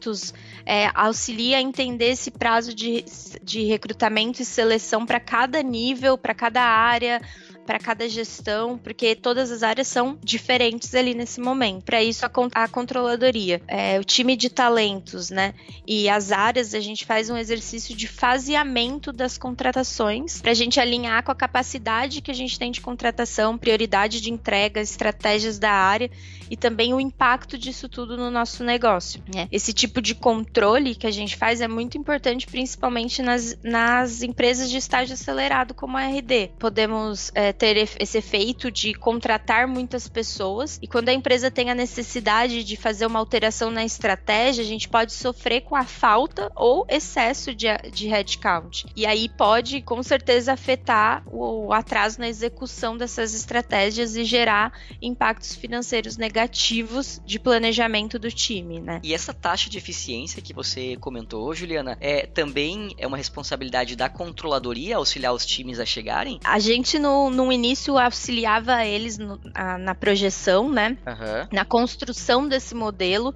talentos 0.00 0.32
é, 0.64 0.90
auxilia 0.94 1.58
a 1.58 1.60
entender 1.60 2.10
esse 2.10 2.30
prazo 2.30 2.74
de, 2.74 3.04
de 3.42 3.64
recrutamento 3.64 4.40
e 4.40 4.44
seleção 4.44 5.04
para 5.04 5.20
cada 5.20 5.62
nível, 5.62 6.16
para 6.16 6.34
cada 6.34 6.62
área 6.62 7.20
para 7.70 7.78
cada 7.78 8.08
gestão, 8.08 8.76
porque 8.76 9.14
todas 9.14 9.48
as 9.52 9.62
áreas 9.62 9.86
são 9.86 10.18
diferentes 10.24 10.92
ali 10.92 11.14
nesse 11.14 11.40
momento. 11.40 11.84
Para 11.84 12.02
isso, 12.02 12.26
a, 12.26 12.30
a 12.52 12.66
controladoria, 12.66 13.62
é, 13.68 13.96
o 14.00 14.02
time 14.02 14.34
de 14.34 14.50
talentos, 14.50 15.30
né? 15.30 15.54
E 15.86 16.08
as 16.08 16.32
áreas, 16.32 16.74
a 16.74 16.80
gente 16.80 17.06
faz 17.06 17.30
um 17.30 17.36
exercício 17.36 17.94
de 17.94 18.08
faseamento 18.08 19.12
das 19.12 19.38
contratações 19.38 20.42
para 20.42 20.50
a 20.50 20.54
gente 20.54 20.80
alinhar 20.80 21.22
com 21.22 21.30
a 21.30 21.34
capacidade 21.34 22.20
que 22.20 22.32
a 22.32 22.34
gente 22.34 22.58
tem 22.58 22.72
de 22.72 22.80
contratação, 22.80 23.56
prioridade 23.56 24.20
de 24.20 24.32
entrega, 24.32 24.80
estratégias 24.80 25.56
da 25.56 25.70
área 25.70 26.10
e 26.50 26.56
também 26.56 26.92
o 26.92 27.00
impacto 27.00 27.56
disso 27.56 27.88
tudo 27.88 28.16
no 28.16 28.28
nosso 28.28 28.64
negócio. 28.64 29.22
Né? 29.32 29.46
Esse 29.52 29.72
tipo 29.72 30.02
de 30.02 30.16
controle 30.16 30.96
que 30.96 31.06
a 31.06 31.10
gente 31.10 31.36
faz 31.36 31.60
é 31.60 31.68
muito 31.68 31.96
importante, 31.96 32.48
principalmente 32.48 33.22
nas, 33.22 33.56
nas 33.62 34.22
empresas 34.22 34.68
de 34.68 34.76
estágio 34.76 35.14
acelerado 35.14 35.72
como 35.72 35.96
a 35.96 36.08
RD. 36.08 36.50
Podemos 36.58 37.30
é, 37.36 37.52
ter 37.60 37.76
esse 37.76 38.16
efeito 38.16 38.70
de 38.70 38.94
contratar 38.94 39.68
muitas 39.68 40.08
pessoas 40.08 40.78
e 40.80 40.86
quando 40.86 41.10
a 41.10 41.12
empresa 41.12 41.50
tem 41.50 41.68
a 41.68 41.74
necessidade 41.74 42.64
de 42.64 42.74
fazer 42.74 43.04
uma 43.04 43.18
alteração 43.18 43.70
na 43.70 43.84
estratégia, 43.84 44.64
a 44.64 44.66
gente 44.66 44.88
pode 44.88 45.12
sofrer 45.12 45.60
com 45.60 45.76
a 45.76 45.84
falta 45.84 46.50
ou 46.56 46.86
excesso 46.88 47.54
de, 47.54 47.66
de 47.92 48.08
headcount. 48.08 48.86
E 48.96 49.04
aí 49.04 49.28
pode, 49.28 49.82
com 49.82 50.02
certeza, 50.02 50.54
afetar 50.54 51.22
o, 51.26 51.66
o 51.66 51.72
atraso 51.74 52.18
na 52.18 52.28
execução 52.28 52.96
dessas 52.96 53.34
estratégias 53.34 54.16
e 54.16 54.24
gerar 54.24 54.72
impactos 55.02 55.54
financeiros 55.54 56.16
negativos 56.16 57.20
de 57.26 57.38
planejamento 57.38 58.18
do 58.18 58.30
time, 58.30 58.80
né? 58.80 59.00
E 59.04 59.12
essa 59.12 59.34
taxa 59.34 59.68
de 59.68 59.76
eficiência 59.76 60.40
que 60.40 60.54
você 60.54 60.96
comentou, 60.96 61.54
Juliana, 61.54 61.98
é 62.00 62.24
também 62.24 62.94
é 62.96 63.06
uma 63.06 63.18
responsabilidade 63.18 63.96
da 63.96 64.08
controladoria 64.08 64.96
auxiliar 64.96 65.34
os 65.34 65.44
times 65.44 65.78
a 65.78 65.84
chegarem? 65.84 66.40
A 66.42 66.58
gente 66.58 66.98
no, 66.98 67.28
início 67.52 67.98
auxiliava 67.98 68.84
eles 68.84 69.18
no, 69.18 69.40
a, 69.54 69.78
na 69.78 69.94
projeção, 69.94 70.70
né? 70.70 70.96
Uhum. 71.06 71.48
Na 71.52 71.64
construção 71.64 72.48
desse 72.48 72.74
modelo. 72.74 73.34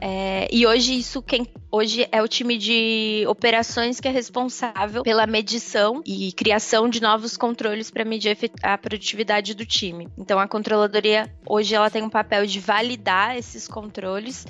É, 0.00 0.48
e 0.52 0.66
hoje 0.66 0.98
isso 0.98 1.22
quem 1.22 1.46
hoje 1.76 2.08
é 2.10 2.22
o 2.22 2.28
time 2.28 2.56
de 2.56 3.24
operações 3.28 4.00
que 4.00 4.08
é 4.08 4.10
responsável 4.10 5.02
pela 5.02 5.26
medição 5.26 6.02
e 6.06 6.32
criação 6.32 6.88
de 6.88 7.02
novos 7.02 7.36
controles 7.36 7.90
para 7.90 8.04
medir 8.04 8.36
a 8.62 8.78
produtividade 8.78 9.52
do 9.52 9.66
time. 9.66 10.08
Então 10.16 10.38
a 10.38 10.48
controladoria 10.48 11.30
hoje 11.46 11.74
ela 11.74 11.90
tem 11.90 12.02
um 12.02 12.08
papel 12.08 12.46
de 12.46 12.58
validar 12.60 13.36
esses 13.36 13.68
controles 13.68 14.46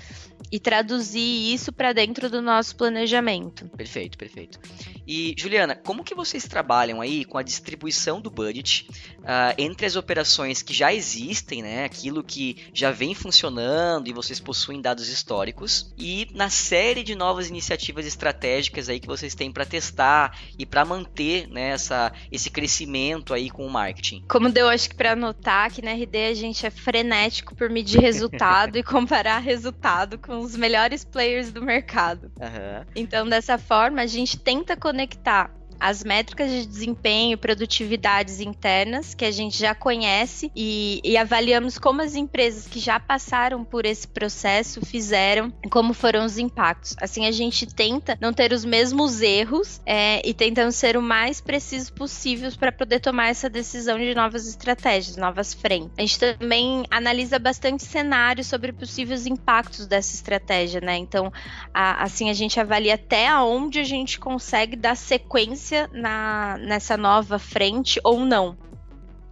e 0.50 0.60
traduzir 0.60 1.52
isso 1.52 1.72
para 1.72 1.92
dentro 1.92 2.30
do 2.30 2.40
nosso 2.40 2.76
planejamento. 2.76 3.68
Perfeito, 3.70 4.16
perfeito. 4.16 4.60
E 5.06 5.34
Juliana, 5.36 5.74
como 5.74 6.04
que 6.04 6.14
vocês 6.14 6.46
trabalham 6.46 7.00
aí 7.00 7.24
com 7.24 7.38
a 7.38 7.42
distribuição 7.42 8.20
do 8.20 8.30
budget 8.30 8.88
uh, 9.20 9.54
entre 9.58 9.86
as 9.86 9.96
operações 9.96 10.62
que 10.62 10.72
já 10.72 10.94
existem, 10.94 11.62
né, 11.62 11.84
aquilo 11.84 12.22
que 12.22 12.56
já 12.72 12.90
vem 12.90 13.14
funcionando 13.14 14.08
e 14.08 14.12
vocês 14.12 14.38
possuem 14.38 14.80
dados 14.80 15.08
históricos, 15.08 15.92
e 15.98 16.28
na 16.32 16.48
série 16.48 17.02
de 17.02 17.14
novas 17.16 17.48
iniciativas 17.48 18.06
estratégicas 18.06 18.88
aí 18.88 19.00
que 19.00 19.06
vocês 19.06 19.34
têm 19.34 19.50
para 19.50 19.64
testar 19.64 20.38
e 20.58 20.64
para 20.64 20.84
manter 20.84 21.48
né, 21.48 21.70
essa, 21.70 22.12
esse 22.30 22.50
crescimento 22.50 23.34
aí 23.34 23.50
com 23.50 23.66
o 23.66 23.70
marketing? 23.70 24.24
Como 24.28 24.50
deu, 24.50 24.68
acho 24.68 24.88
que 24.88 24.94
para 24.94 25.16
notar 25.16 25.70
que 25.70 25.82
na 25.82 25.92
RD 25.92 26.16
a 26.30 26.34
gente 26.34 26.66
é 26.66 26.70
frenético 26.70 27.54
por 27.54 27.70
medir 27.70 28.00
resultado 28.00 28.76
e 28.78 28.82
comparar 28.82 29.38
resultado 29.38 30.18
com 30.18 30.38
os 30.38 30.54
melhores 30.54 31.04
players 31.04 31.50
do 31.50 31.62
mercado. 31.62 32.30
Uhum. 32.38 32.84
Então, 32.94 33.28
dessa 33.28 33.58
forma, 33.58 34.02
a 34.02 34.06
gente 34.06 34.38
tenta 34.38 34.76
conectar 34.76 35.55
as 35.78 36.02
métricas 36.02 36.50
de 36.50 36.66
desempenho 36.66 37.34
e 37.34 37.36
produtividades 37.36 38.40
internas 38.40 39.14
que 39.14 39.24
a 39.24 39.30
gente 39.30 39.58
já 39.58 39.74
conhece 39.74 40.50
e, 40.54 41.00
e, 41.04 41.16
avaliamos 41.16 41.78
como 41.78 42.02
as 42.02 42.14
empresas 42.14 42.66
que 42.66 42.78
já 42.78 42.98
passaram 42.98 43.64
por 43.64 43.84
esse 43.84 44.06
processo 44.06 44.84
fizeram 44.84 45.52
como 45.70 45.92
foram 45.92 46.24
os 46.24 46.38
impactos. 46.38 46.96
Assim, 47.00 47.26
a 47.26 47.32
gente 47.32 47.66
tenta 47.66 48.16
não 48.20 48.32
ter 48.32 48.52
os 48.52 48.64
mesmos 48.64 49.20
erros 49.20 49.80
é, 49.84 50.26
e 50.26 50.32
tentamos 50.32 50.76
ser 50.76 50.96
o 50.96 51.02
mais 51.02 51.40
preciso 51.40 51.92
possível 51.92 52.50
para 52.58 52.72
poder 52.72 53.00
tomar 53.00 53.28
essa 53.28 53.48
decisão 53.48 53.98
de 53.98 54.14
novas 54.14 54.46
estratégias, 54.46 55.16
novas 55.16 55.52
frentes. 55.52 55.92
A 55.98 56.00
gente 56.00 56.18
também 56.18 56.84
analisa 56.90 57.38
bastante 57.38 57.84
cenários 57.84 58.46
sobre 58.46 58.72
possíveis 58.72 59.26
impactos 59.26 59.86
dessa 59.86 60.14
estratégia, 60.14 60.80
né? 60.80 60.96
Então, 60.96 61.32
a, 61.72 62.02
assim, 62.02 62.30
a 62.30 62.32
gente 62.32 62.58
avalia 62.58 62.94
até 62.94 63.34
onde 63.36 63.78
a 63.78 63.84
gente 63.84 64.18
consegue 64.18 64.76
dar 64.76 64.96
sequência 64.96 65.65
na, 65.92 66.56
nessa 66.58 66.96
nova 66.96 67.38
frente 67.38 68.00
ou 68.04 68.24
não 68.24 68.56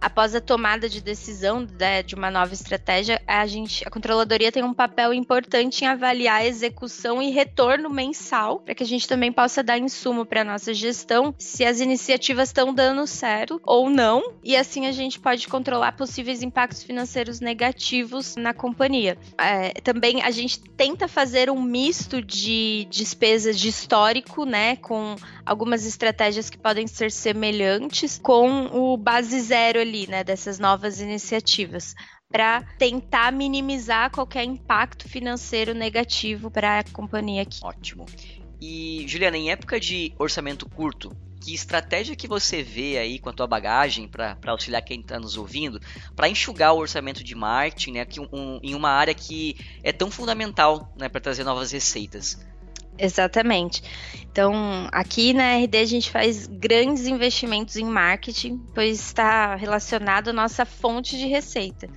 após 0.05 0.35
a 0.35 0.39
tomada 0.39 0.87
de 0.87 1.01
decisão 1.01 1.67
né, 1.79 2.03
de 2.03 2.13
uma 2.13 2.29
nova 2.29 2.53
estratégia, 2.53 3.19
a 3.25 3.47
gente, 3.47 3.83
a 3.87 3.89
controladoria 3.89 4.51
tem 4.51 4.63
um 4.63 4.73
papel 4.73 5.11
importante 5.11 5.83
em 5.83 5.87
avaliar 5.87 6.41
a 6.41 6.45
execução 6.45 7.19
e 7.23 7.31
retorno 7.31 7.89
mensal, 7.89 8.59
para 8.59 8.75
que 8.75 8.83
a 8.83 8.85
gente 8.85 9.07
também 9.07 9.31
possa 9.31 9.63
dar 9.63 9.79
insumo 9.79 10.23
para 10.23 10.43
nossa 10.43 10.75
gestão 10.75 11.33
se 11.39 11.65
as 11.65 11.79
iniciativas 11.79 12.49
estão 12.49 12.71
dando 12.71 13.07
certo 13.07 13.59
ou 13.63 13.89
não, 13.89 14.33
e 14.43 14.55
assim 14.55 14.85
a 14.85 14.91
gente 14.91 15.19
pode 15.19 15.47
controlar 15.47 15.93
possíveis 15.93 16.43
impactos 16.43 16.83
financeiros 16.83 17.39
negativos 17.39 18.35
na 18.35 18.53
companhia. 18.53 19.17
É, 19.39 19.69
também 19.81 20.21
a 20.21 20.29
gente 20.29 20.59
tenta 20.59 21.07
fazer 21.07 21.49
um 21.49 21.63
misto 21.63 22.21
de 22.21 22.87
despesas 22.91 23.59
de 23.59 23.69
histórico, 23.69 24.45
né, 24.45 24.75
com 24.75 25.15
algumas 25.45 25.85
estratégias 25.85 26.49
que 26.49 26.57
podem 26.57 26.87
ser 26.87 27.11
semelhantes, 27.11 28.17
com 28.17 28.65
o 28.67 28.97
base 28.97 29.39
zero 29.41 29.79
ali 29.79 30.07
né, 30.07 30.23
dessas 30.23 30.57
novas 30.57 30.99
iniciativas, 30.99 31.93
para 32.29 32.63
tentar 32.77 33.31
minimizar 33.31 34.11
qualquer 34.11 34.43
impacto 34.43 35.07
financeiro 35.07 35.73
negativo 35.73 36.49
para 36.49 36.79
a 36.79 36.83
companhia 36.83 37.43
aqui. 37.43 37.59
Ótimo. 37.63 38.05
E, 38.59 39.05
Juliana, 39.07 39.37
em 39.37 39.51
época 39.51 39.79
de 39.79 40.13
orçamento 40.17 40.67
curto, 40.67 41.15
que 41.45 41.53
estratégia 41.53 42.15
que 42.15 42.27
você 42.27 42.63
vê 42.63 42.97
aí 42.97 43.19
com 43.19 43.29
a 43.29 43.33
tua 43.33 43.45
bagagem 43.45 44.07
para 44.07 44.35
auxiliar 44.47 44.81
quem 44.81 44.99
está 44.99 45.19
nos 45.19 45.37
ouvindo, 45.37 45.79
para 46.15 46.27
enxugar 46.27 46.73
o 46.73 46.79
orçamento 46.79 47.23
de 47.23 47.35
marketing, 47.35 47.91
né, 47.91 48.05
que 48.05 48.19
um, 48.19 48.59
em 48.63 48.73
uma 48.73 48.89
área 48.89 49.13
que 49.13 49.55
é 49.83 49.91
tão 49.91 50.09
fundamental, 50.09 50.91
né, 50.97 51.07
para 51.07 51.21
trazer 51.21 51.43
novas 51.43 51.71
receitas? 51.71 52.43
Exatamente. 52.97 53.81
Então, 54.31 54.87
aqui 54.91 55.33
na 55.33 55.57
RD 55.57 55.77
a 55.77 55.85
gente 55.85 56.09
faz 56.09 56.47
grandes 56.47 57.05
investimentos 57.07 57.75
em 57.75 57.85
marketing, 57.85 58.65
pois 58.73 58.99
está 58.99 59.55
relacionado 59.55 60.29
à 60.29 60.33
nossa 60.33 60.65
fonte 60.65 61.17
de 61.17 61.27
receita. 61.27 61.89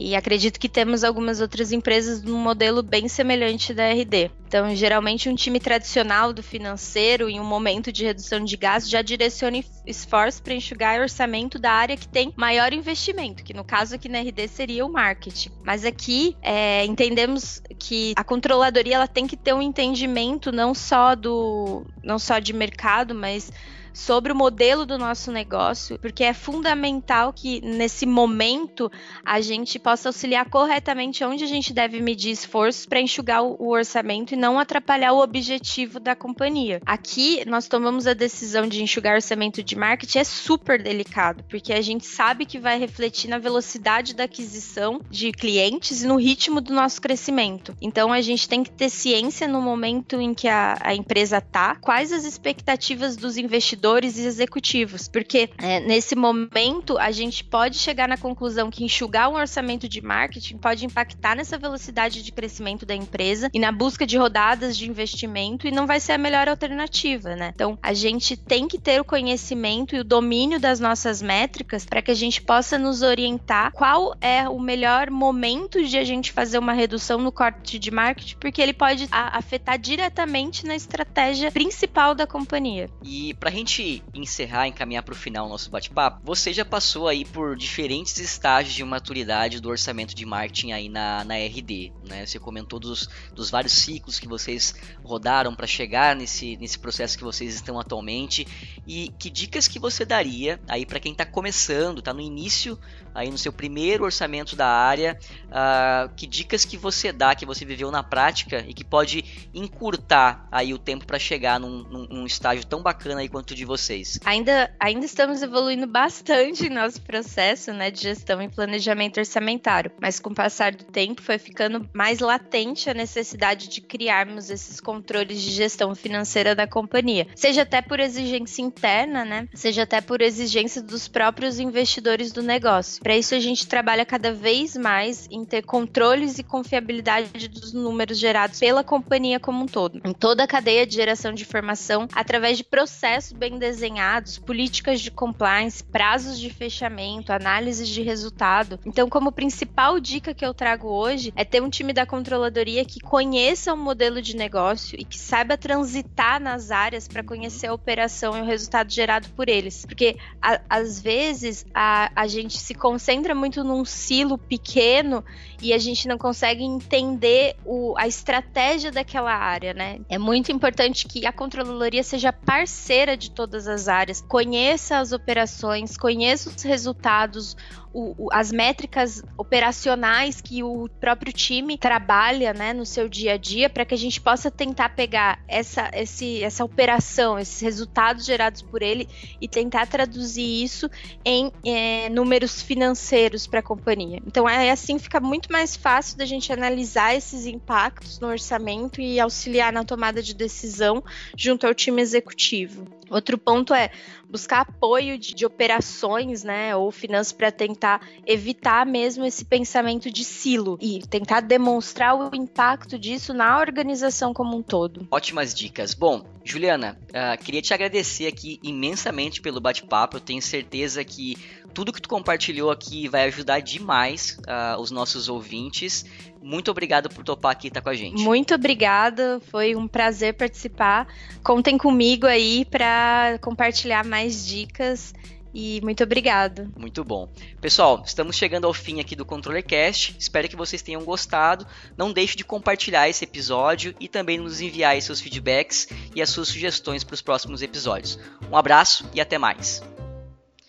E 0.00 0.14
acredito 0.14 0.60
que 0.60 0.68
temos 0.68 1.02
algumas 1.02 1.40
outras 1.40 1.72
empresas 1.72 2.22
num 2.22 2.38
modelo 2.38 2.84
bem 2.84 3.08
semelhante 3.08 3.74
da 3.74 3.88
RD. 3.90 4.30
Então, 4.46 4.72
geralmente, 4.76 5.28
um 5.28 5.34
time 5.34 5.58
tradicional 5.58 6.32
do 6.32 6.40
financeiro, 6.40 7.28
em 7.28 7.40
um 7.40 7.44
momento 7.44 7.90
de 7.90 8.04
redução 8.04 8.44
de 8.44 8.56
gastos, 8.56 8.92
já 8.92 9.02
direciona 9.02 9.60
esforço 9.84 10.40
para 10.40 10.54
enxugar 10.54 11.00
o 11.00 11.02
orçamento 11.02 11.58
da 11.58 11.72
área 11.72 11.96
que 11.96 12.06
tem 12.06 12.32
maior 12.36 12.72
investimento, 12.72 13.42
que 13.42 13.52
no 13.52 13.64
caso 13.64 13.96
aqui 13.96 14.08
na 14.08 14.20
RD 14.20 14.46
seria 14.46 14.86
o 14.86 14.92
marketing. 14.92 15.50
Mas 15.64 15.84
aqui 15.84 16.36
é, 16.40 16.84
entendemos 16.84 17.60
que 17.76 18.12
a 18.14 18.22
controladoria 18.22 18.94
ela 18.94 19.08
tem 19.08 19.26
que 19.26 19.36
ter 19.36 19.52
um 19.52 19.60
entendimento 19.60 20.52
não 20.52 20.74
só 20.74 21.16
do 21.16 21.84
não 22.04 22.20
só 22.20 22.38
de 22.38 22.52
mercado, 22.52 23.16
mas 23.16 23.50
sobre 23.98 24.32
o 24.32 24.36
modelo 24.36 24.86
do 24.86 24.96
nosso 24.96 25.32
negócio, 25.32 25.98
porque 25.98 26.22
é 26.22 26.32
fundamental 26.32 27.32
que 27.32 27.60
nesse 27.60 28.06
momento 28.06 28.90
a 29.24 29.40
gente 29.40 29.76
possa 29.76 30.08
auxiliar 30.08 30.48
corretamente 30.48 31.24
onde 31.24 31.42
a 31.42 31.46
gente 31.48 31.72
deve 31.72 32.00
medir 32.00 32.30
esforços 32.30 32.86
para 32.86 33.00
enxugar 33.00 33.42
o 33.42 33.68
orçamento 33.68 34.32
e 34.32 34.36
não 34.36 34.56
atrapalhar 34.56 35.12
o 35.12 35.20
objetivo 35.20 35.98
da 35.98 36.14
companhia. 36.14 36.80
Aqui 36.86 37.42
nós 37.44 37.66
tomamos 37.66 38.06
a 38.06 38.14
decisão 38.14 38.68
de 38.68 38.82
enxugar 38.82 39.16
orçamento 39.16 39.64
de 39.64 39.76
marketing 39.76 40.18
é 40.18 40.24
super 40.24 40.80
delicado, 40.80 41.44
porque 41.48 41.72
a 41.72 41.82
gente 41.82 42.06
sabe 42.06 42.46
que 42.46 42.58
vai 42.58 42.78
refletir 42.78 43.28
na 43.28 43.38
velocidade 43.38 44.14
da 44.14 44.24
aquisição 44.24 45.00
de 45.10 45.32
clientes 45.32 46.02
e 46.02 46.06
no 46.06 46.16
ritmo 46.16 46.60
do 46.60 46.72
nosso 46.72 47.00
crescimento. 47.02 47.76
Então 47.80 48.12
a 48.12 48.20
gente 48.20 48.48
tem 48.48 48.62
que 48.62 48.70
ter 48.70 48.90
ciência 48.90 49.48
no 49.48 49.60
momento 49.60 50.20
em 50.20 50.32
que 50.32 50.46
a, 50.46 50.78
a 50.80 50.94
empresa 50.94 51.40
tá, 51.40 51.74
quais 51.74 52.12
as 52.12 52.24
expectativas 52.24 53.16
dos 53.16 53.36
investidores 53.36 53.87
e 54.18 54.26
executivos, 54.26 55.08
porque 55.08 55.50
é, 55.58 55.80
nesse 55.80 56.14
momento 56.14 56.98
a 56.98 57.10
gente 57.10 57.42
pode 57.42 57.78
chegar 57.78 58.08
na 58.08 58.16
conclusão 58.16 58.70
que 58.70 58.84
enxugar 58.84 59.30
um 59.30 59.34
orçamento 59.34 59.88
de 59.88 60.00
marketing 60.00 60.58
pode 60.58 60.84
impactar 60.84 61.36
nessa 61.36 61.56
velocidade 61.56 62.22
de 62.22 62.32
crescimento 62.32 62.84
da 62.84 62.94
empresa 62.94 63.48
e 63.52 63.58
na 63.58 63.72
busca 63.72 64.06
de 64.06 64.16
rodadas 64.18 64.76
de 64.76 64.88
investimento 64.88 65.66
e 65.66 65.70
não 65.70 65.86
vai 65.86 66.00
ser 66.00 66.12
a 66.12 66.18
melhor 66.18 66.48
alternativa, 66.48 67.34
né? 67.34 67.52
Então 67.54 67.78
a 67.82 67.94
gente 67.94 68.36
tem 68.36 68.68
que 68.68 68.78
ter 68.78 69.00
o 69.00 69.04
conhecimento 69.04 69.96
e 69.96 70.00
o 70.00 70.04
domínio 70.04 70.60
das 70.60 70.80
nossas 70.80 71.22
métricas 71.22 71.84
para 71.84 72.02
que 72.02 72.10
a 72.10 72.14
gente 72.14 72.42
possa 72.42 72.78
nos 72.78 73.02
orientar 73.02 73.72
qual 73.72 74.14
é 74.20 74.48
o 74.48 74.60
melhor 74.60 75.10
momento 75.10 75.84
de 75.84 75.96
a 75.96 76.04
gente 76.04 76.32
fazer 76.32 76.58
uma 76.58 76.72
redução 76.72 77.18
no 77.18 77.32
corte 77.32 77.78
de 77.78 77.90
marketing, 77.90 78.36
porque 78.38 78.60
ele 78.60 78.72
pode 78.72 79.08
afetar 79.10 79.78
diretamente 79.78 80.66
na 80.66 80.74
estratégia 80.74 81.50
principal 81.50 82.14
da 82.14 82.26
companhia. 82.26 82.90
E 83.02 83.34
para 83.34 83.50
a 83.50 83.52
gente 83.52 83.77
gente 83.78 84.02
encerrar 84.12 84.66
encaminhar 84.66 85.02
para 85.02 85.12
o 85.12 85.16
final 85.16 85.46
o 85.46 85.48
nosso 85.48 85.70
bate-papo, 85.70 86.20
você 86.24 86.52
já 86.52 86.64
passou 86.64 87.08
aí 87.08 87.24
por 87.24 87.56
diferentes 87.56 88.18
estágios 88.18 88.74
de 88.74 88.84
maturidade 88.84 89.60
do 89.60 89.68
orçamento 89.68 90.14
de 90.14 90.26
marketing 90.26 90.72
aí 90.72 90.88
na, 90.88 91.24
na 91.24 91.34
RD, 91.36 91.92
né? 92.08 92.26
Você 92.26 92.38
comentou 92.38 92.80
dos, 92.80 93.08
dos 93.32 93.50
vários 93.50 93.72
ciclos 93.72 94.18
que 94.18 94.26
vocês 94.26 94.74
rodaram 95.02 95.54
para 95.54 95.66
chegar 95.66 96.16
nesse, 96.16 96.56
nesse 96.56 96.78
processo 96.78 97.16
que 97.16 97.24
vocês 97.24 97.54
estão 97.54 97.78
atualmente 97.78 98.46
e 98.86 99.12
que 99.18 99.30
dicas 99.30 99.68
que 99.68 99.78
você 99.78 100.04
daria 100.04 100.60
aí 100.68 100.84
para 100.84 101.00
quem 101.00 101.12
está 101.12 101.24
começando, 101.24 101.98
está 101.98 102.12
no 102.12 102.20
início 102.20 102.78
aí 103.14 103.30
no 103.30 103.38
seu 103.38 103.52
primeiro 103.52 104.04
orçamento 104.04 104.54
da 104.54 104.68
área, 104.68 105.18
uh, 105.46 106.08
que 106.14 106.26
dicas 106.26 106.64
que 106.64 106.76
você 106.76 107.12
dá, 107.12 107.34
que 107.34 107.44
você 107.44 107.64
viveu 107.64 107.90
na 107.90 108.02
prática 108.02 108.64
e 108.68 108.72
que 108.72 108.84
pode 108.84 109.48
encurtar 109.52 110.46
aí 110.52 110.72
o 110.72 110.78
tempo 110.78 111.04
para 111.04 111.18
chegar 111.18 111.58
num, 111.58 111.82
num, 111.82 112.06
num, 112.06 112.26
estágio 112.26 112.64
tão 112.64 112.80
bacana 112.80 113.20
aí 113.20 113.28
quanto 113.28 113.54
de 113.54 113.64
vocês? 113.68 114.18
Ainda, 114.24 114.74
ainda 114.80 115.04
estamos 115.04 115.42
evoluindo 115.42 115.86
bastante 115.86 116.66
em 116.66 116.70
nosso 116.70 117.00
processo 117.02 117.72
né, 117.72 117.90
de 117.90 118.02
gestão 118.02 118.42
e 118.42 118.48
planejamento 118.48 119.18
orçamentário, 119.18 119.92
mas 120.00 120.18
com 120.18 120.30
o 120.30 120.34
passar 120.34 120.74
do 120.74 120.84
tempo 120.84 121.22
foi 121.22 121.38
ficando 121.38 121.88
mais 121.92 122.18
latente 122.18 122.88
a 122.88 122.94
necessidade 122.94 123.68
de 123.68 123.80
criarmos 123.80 124.50
esses 124.50 124.80
controles 124.80 125.40
de 125.40 125.50
gestão 125.50 125.94
financeira 125.94 126.54
da 126.54 126.66
companhia, 126.66 127.28
seja 127.36 127.62
até 127.62 127.82
por 127.82 128.00
exigência 128.00 128.62
interna, 128.62 129.24
né, 129.24 129.48
seja 129.54 129.82
até 129.82 130.00
por 130.00 130.22
exigência 130.22 130.82
dos 130.82 131.06
próprios 131.06 131.60
investidores 131.60 132.32
do 132.32 132.42
negócio. 132.42 133.02
Para 133.02 133.16
isso, 133.16 133.34
a 133.34 133.40
gente 133.40 133.66
trabalha 133.66 134.06
cada 134.06 134.32
vez 134.32 134.76
mais 134.76 135.28
em 135.30 135.44
ter 135.44 135.62
controles 135.62 136.38
e 136.38 136.42
confiabilidade 136.42 137.48
dos 137.48 137.74
números 137.74 138.18
gerados 138.18 138.58
pela 138.58 138.82
companhia 138.82 139.38
como 139.38 139.64
um 139.64 139.66
todo, 139.66 140.00
em 140.04 140.14
toda 140.14 140.44
a 140.44 140.46
cadeia 140.46 140.86
de 140.86 140.94
geração 140.94 141.34
de 141.34 141.42
informação, 141.42 142.08
através 142.14 142.56
de 142.56 142.64
processos 142.64 143.32
bem 143.32 143.47
desenhados, 143.56 144.36
políticas 144.36 145.00
de 145.00 145.12
compliance, 145.12 145.84
prazos 145.84 146.40
de 146.40 146.50
fechamento, 146.50 147.32
análises 147.32 147.88
de 147.88 148.02
resultado. 148.02 148.80
Então, 148.84 149.08
como 149.08 149.30
principal 149.30 150.00
dica 150.00 150.34
que 150.34 150.44
eu 150.44 150.52
trago 150.52 150.88
hoje 150.88 151.32
é 151.36 151.44
ter 151.44 151.62
um 151.62 151.70
time 151.70 151.92
da 151.92 152.04
controladoria 152.04 152.84
que 152.84 152.98
conheça 152.98 153.72
o 153.72 153.76
modelo 153.76 154.20
de 154.20 154.34
negócio 154.34 154.98
e 154.98 155.04
que 155.04 155.18
saiba 155.18 155.56
transitar 155.56 156.40
nas 156.40 156.72
áreas 156.72 157.06
para 157.06 157.22
conhecer 157.22 157.68
a 157.68 157.74
operação 157.74 158.36
e 158.36 158.40
o 158.40 158.44
resultado 158.44 158.90
gerado 158.90 159.28
por 159.36 159.48
eles. 159.48 159.86
Porque 159.86 160.16
a, 160.42 160.60
às 160.68 161.00
vezes 161.00 161.64
a, 161.72 162.10
a 162.14 162.26
gente 162.26 162.58
se 162.58 162.74
concentra 162.74 163.34
muito 163.34 163.62
num 163.62 163.84
silo 163.84 164.36
pequeno 164.36 165.24
e 165.62 165.72
a 165.72 165.78
gente 165.78 166.08
não 166.08 166.18
consegue 166.18 166.64
entender 166.64 167.54
o, 167.64 167.94
a 167.96 168.06
estratégia 168.06 168.90
daquela 168.90 169.32
área, 169.32 169.74
né? 169.74 170.00
É 170.08 170.18
muito 170.18 170.50
importante 170.50 171.06
que 171.06 171.26
a 171.26 171.32
controladoria 171.32 172.02
seja 172.02 172.32
parceira 172.32 173.16
de 173.16 173.30
todas 173.38 173.68
as 173.68 173.86
áreas, 173.86 174.20
conheça 174.20 174.98
as 174.98 175.12
operações, 175.12 175.96
conheça 175.96 176.50
os 176.50 176.60
resultados, 176.60 177.56
o, 177.94 178.26
o, 178.26 178.28
as 178.32 178.50
métricas 178.50 179.22
operacionais 179.36 180.40
que 180.40 180.64
o 180.64 180.88
próprio 180.98 181.32
time 181.32 181.78
trabalha 181.78 182.52
né, 182.52 182.72
no 182.72 182.84
seu 182.84 183.08
dia 183.08 183.34
a 183.34 183.36
dia 183.36 183.70
para 183.70 183.84
que 183.84 183.94
a 183.94 183.96
gente 183.96 184.20
possa 184.20 184.50
tentar 184.50 184.88
pegar 184.88 185.38
essa, 185.46 185.88
esse, 185.94 186.42
essa 186.42 186.64
operação, 186.64 187.38
esses 187.38 187.60
resultados 187.60 188.26
gerados 188.26 188.60
por 188.60 188.82
ele 188.82 189.08
e 189.40 189.46
tentar 189.46 189.86
traduzir 189.86 190.64
isso 190.64 190.90
em 191.24 191.52
é, 191.64 192.08
números 192.08 192.60
financeiros 192.60 193.46
para 193.46 193.60
a 193.60 193.62
companhia. 193.62 194.20
Então 194.26 194.48
é 194.48 194.68
assim 194.68 194.98
fica 194.98 195.20
muito 195.20 195.52
mais 195.52 195.76
fácil 195.76 196.18
da 196.18 196.26
gente 196.26 196.52
analisar 196.52 197.14
esses 197.14 197.46
impactos 197.46 198.18
no 198.18 198.26
orçamento 198.26 199.00
e 199.00 199.20
auxiliar 199.20 199.72
na 199.72 199.84
tomada 199.84 200.20
de 200.20 200.34
decisão 200.34 201.04
junto 201.36 201.68
ao 201.68 201.72
time 201.72 202.02
executivo. 202.02 202.97
Outro 203.10 203.38
ponto 203.38 203.74
é 203.74 203.90
buscar 204.30 204.60
apoio 204.60 205.18
de, 205.18 205.34
de 205.34 205.46
operações, 205.46 206.44
né, 206.44 206.76
ou 206.76 206.90
finanças 206.90 207.32
para 207.32 207.50
tentar 207.50 208.00
evitar 208.26 208.84
mesmo 208.86 209.24
esse 209.24 209.44
pensamento 209.44 210.10
de 210.10 210.24
silo 210.24 210.78
e 210.80 211.00
tentar 211.06 211.40
demonstrar 211.40 212.14
o 212.16 212.34
impacto 212.34 212.98
disso 212.98 213.32
na 213.32 213.58
organização 213.58 214.32
como 214.32 214.56
um 214.56 214.62
todo. 214.62 215.06
Ótimas 215.10 215.54
dicas. 215.54 215.94
Bom, 215.94 216.24
Juliana, 216.44 216.98
uh, 217.10 217.42
queria 217.42 217.60
te 217.60 217.74
agradecer 217.74 218.26
aqui 218.26 218.58
imensamente 218.62 219.40
pelo 219.40 219.60
bate-papo. 219.60 220.16
Eu 220.16 220.20
tenho 220.20 220.40
certeza 220.40 221.04
que 221.04 221.36
tudo 221.74 221.92
que 221.92 222.00
tu 222.00 222.08
compartilhou 222.08 222.70
aqui 222.70 223.06
vai 223.06 223.24
ajudar 223.24 223.60
demais 223.60 224.38
uh, 224.40 224.80
os 224.80 224.90
nossos 224.90 225.28
ouvintes. 225.28 226.04
Muito 226.42 226.70
obrigado 226.70 227.08
por 227.08 227.22
topar 227.24 227.52
aqui 227.52 227.66
e 227.66 227.68
estar 227.68 227.80
tá 227.80 227.84
com 227.84 227.90
a 227.90 227.94
gente. 227.94 228.22
Muito 228.22 228.54
obrigada, 228.54 229.40
foi 229.50 229.76
um 229.76 229.86
prazer 229.86 230.34
participar. 230.34 231.06
Contem 231.42 231.76
comigo 231.76 232.26
aí 232.26 232.64
para 232.64 233.38
compartilhar 233.42 234.04
mais 234.18 234.44
dicas. 234.44 235.14
E 235.54 235.80
muito 235.82 236.02
obrigado. 236.02 236.70
Muito 236.76 237.02
bom. 237.02 237.28
Pessoal, 237.60 238.02
estamos 238.04 238.36
chegando 238.36 238.66
ao 238.66 238.74
fim 238.74 239.00
aqui 239.00 239.16
do 239.16 239.24
ControllerCast. 239.24 240.16
Espero 240.18 240.48
que 240.48 240.56
vocês 240.56 240.82
tenham 240.82 241.04
gostado. 241.04 241.66
Não 241.96 242.12
deixe 242.12 242.36
de 242.36 242.44
compartilhar 242.44 243.08
esse 243.08 243.24
episódio 243.24 243.94
e 243.98 244.08
também 244.08 244.38
nos 244.38 244.60
enviar 244.60 245.00
seus 245.00 245.20
feedbacks 245.20 245.88
e 246.14 246.20
as 246.20 246.30
suas 246.30 246.48
sugestões 246.48 247.02
para 247.02 247.14
os 247.14 247.22
próximos 247.22 247.62
episódios. 247.62 248.18
Um 248.50 248.56
abraço 248.56 249.08
e 249.14 249.20
até 249.20 249.38
mais. 249.38 249.82